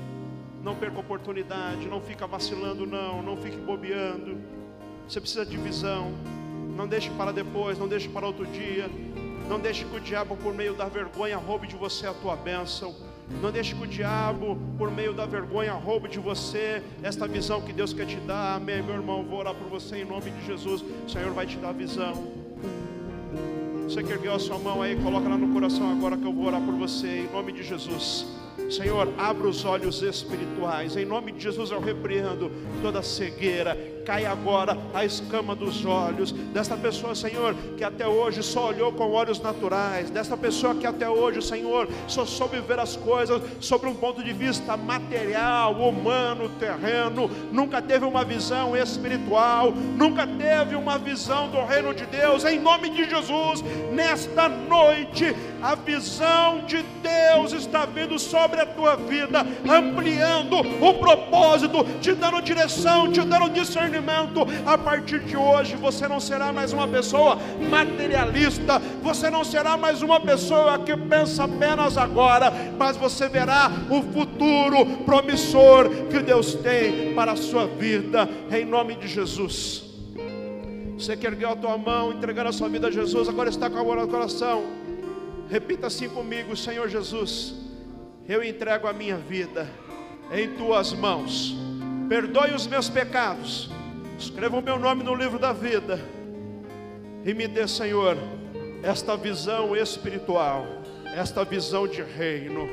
[0.63, 1.87] Não perca oportunidade.
[1.87, 3.21] Não fica vacilando, não.
[3.21, 4.37] Não fique bobeando.
[5.07, 6.11] Você precisa de visão.
[6.75, 7.77] Não deixe para depois.
[7.77, 8.89] Não deixe para outro dia.
[9.49, 12.95] Não deixe que o diabo, por meio da vergonha, roube de você a tua bênção.
[13.41, 17.73] Não deixe que o diabo, por meio da vergonha, roube de você esta visão que
[17.73, 18.55] Deus quer te dar.
[18.55, 19.23] Amém, meu irmão.
[19.23, 20.81] Vou orar por você em nome de Jesus.
[20.81, 22.13] O Senhor vai te dar visão.
[23.83, 26.45] Você que ergueu a sua mão aí, coloca lá no coração agora que eu vou
[26.45, 28.40] orar por você em nome de Jesus.
[28.69, 30.95] Senhor, abra os olhos espirituais.
[30.95, 36.75] Em nome de Jesus eu repreendo toda cegueira, cai agora a escama dos olhos desta
[36.75, 41.41] pessoa, Senhor, que até hoje só olhou com olhos naturais, desta pessoa que até hoje,
[41.41, 47.81] Senhor, só soube ver as coisas sobre um ponto de vista material, humano, terreno, nunca
[47.81, 53.09] teve uma visão espiritual, nunca teve uma visão do reino de Deus, em nome de
[53.09, 60.93] Jesus, nesta noite, a visão de Deus está vindo sobre a tua vida, ampliando o
[60.95, 64.47] propósito, te dando direção, te dando discernimento discernimento.
[64.65, 67.37] A partir de hoje, você não será mais uma pessoa
[67.69, 74.01] materialista, você não será mais uma pessoa que pensa apenas agora, mas você verá o
[74.13, 79.83] futuro promissor que Deus tem para a sua vida, em nome de Jesus.
[80.97, 83.77] Você que ergueu a tua mão, entregar a sua vida a Jesus, agora está com
[83.77, 84.63] amor no coração.
[85.49, 87.55] Repita assim comigo, Senhor Jesus,
[88.29, 89.67] eu entrego a minha vida
[90.31, 91.55] em tuas mãos.
[92.07, 93.69] Perdoe os meus pecados
[94.21, 95.99] Escreva o meu nome no livro da vida.
[97.25, 98.15] E me dê, Senhor,
[98.83, 100.63] esta visão espiritual,
[101.17, 102.69] esta visão de reino.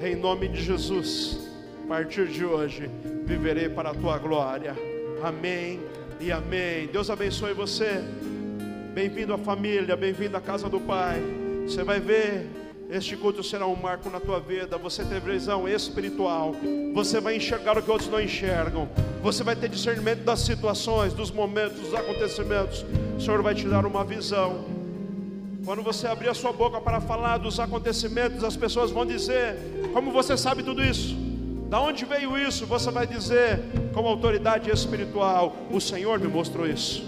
[0.00, 1.40] Em nome de Jesus.
[1.84, 2.88] A partir de hoje,
[3.24, 4.76] viverei para a tua glória.
[5.24, 5.80] Amém
[6.20, 6.86] e amém.
[6.86, 8.00] Deus abençoe você.
[8.94, 11.20] Bem-vindo à família, bem-vindo à casa do Pai.
[11.66, 12.46] Você vai ver
[12.92, 14.76] este culto será um marco na tua vida.
[14.76, 16.54] Você tem visão espiritual.
[16.92, 18.86] Você vai enxergar o que outros não enxergam.
[19.22, 22.84] Você vai ter discernimento das situações, dos momentos, dos acontecimentos.
[23.16, 24.66] O Senhor vai te dar uma visão.
[25.64, 29.56] Quando você abrir a sua boca para falar dos acontecimentos, as pessoas vão dizer:
[29.94, 31.16] Como você sabe tudo isso?
[31.70, 32.66] Da onde veio isso?
[32.66, 33.58] Você vai dizer,
[33.94, 37.02] como autoridade espiritual: O Senhor me mostrou isso.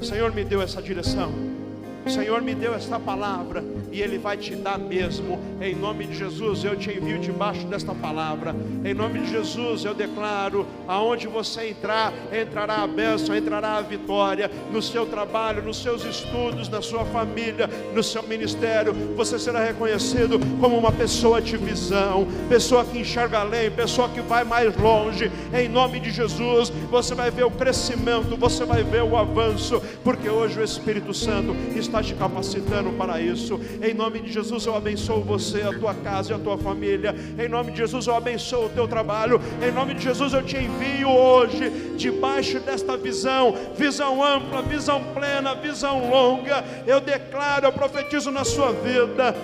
[0.00, 1.59] O Senhor me deu essa direção.
[2.04, 5.38] O Senhor me deu esta palavra e Ele vai te dar mesmo.
[5.60, 8.54] Em nome de Jesus, eu te envio debaixo desta palavra.
[8.84, 14.50] Em nome de Jesus, eu declaro: aonde você entrar, entrará a bênção, entrará a vitória.
[14.72, 20.38] No seu trabalho, nos seus estudos, na sua família, no seu ministério, você será reconhecido
[20.60, 25.30] como uma pessoa de visão, pessoa que enxerga além, pessoa que vai mais longe.
[25.52, 30.28] Em nome de Jesus, você vai ver o crescimento, você vai ver o avanço, porque
[30.28, 33.60] hoje o Espírito Santo está te capacitando para isso.
[33.82, 37.14] Em nome de Jesus eu abençoo você, a tua casa e a tua família.
[37.38, 39.40] Em nome de Jesus eu abençoo o teu trabalho.
[39.60, 45.54] Em nome de Jesus eu te envio hoje debaixo desta visão, visão ampla, visão plena,
[45.54, 46.64] visão longa.
[46.86, 49.34] Eu declaro, eu profetizo na sua vida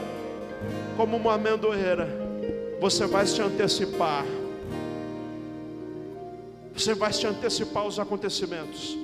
[0.97, 2.09] como uma amendoeira.
[2.81, 4.25] Você vai se antecipar.
[6.75, 8.97] Você vai se antecipar aos acontecimentos.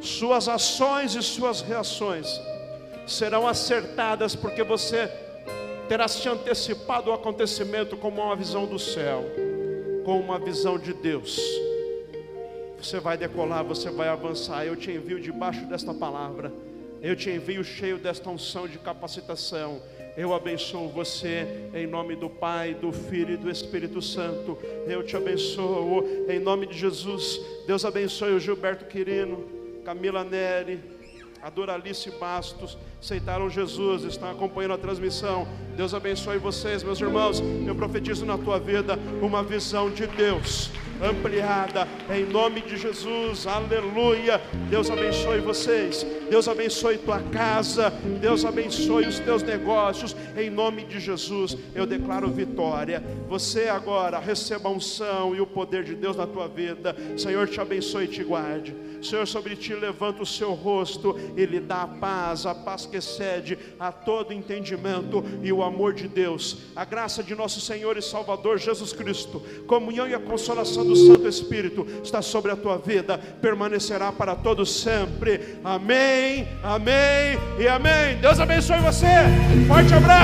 [0.00, 2.26] Suas ações e suas reações
[3.08, 5.10] serão acertadas, porque você
[5.88, 9.24] terá se antecipado ao acontecimento com uma visão do céu,
[10.04, 11.40] com uma visão de Deus.
[12.80, 14.64] Você vai decolar, você vai avançar.
[14.64, 16.52] Eu te envio debaixo desta palavra.
[17.00, 19.80] Eu te envio cheio desta unção de capacitação.
[20.16, 24.58] Eu abençoo você em nome do Pai, do Filho e do Espírito Santo.
[24.86, 27.40] Eu te abençoo em nome de Jesus.
[27.66, 29.44] Deus abençoe o Gilberto Quirino,
[29.84, 30.80] Camila Neri,
[31.42, 35.46] a Doralice Bastos, aceitaram Jesus, estão acompanhando a transmissão.
[35.76, 37.42] Deus abençoe vocês, meus irmãos.
[37.66, 40.70] Eu profetizo na tua vida uma visão de Deus,
[41.02, 44.40] ampliada, em nome de Jesus, aleluia.
[44.68, 47.90] Deus abençoe vocês, Deus abençoe tua casa,
[48.20, 53.02] Deus abençoe os teus negócios, em nome de Jesus, eu declaro vitória.
[53.28, 57.60] Você agora receba a unção e o poder de Deus na tua vida, Senhor te
[57.60, 58.74] abençoe e te guarde.
[59.02, 62.96] Senhor, sobre ti levanta o seu rosto e lhe dá a paz, a paz que
[62.96, 68.02] excede a todo entendimento e o amor de Deus, a graça de nosso Senhor e
[68.02, 73.18] Salvador Jesus Cristo, comunhão e a consolação do Santo Espírito está sobre a tua vida,
[73.40, 75.56] permanecerá para todos sempre.
[75.62, 78.16] Amém, amém e amém.
[78.20, 79.06] Deus abençoe você.
[79.68, 80.18] Forte abraço.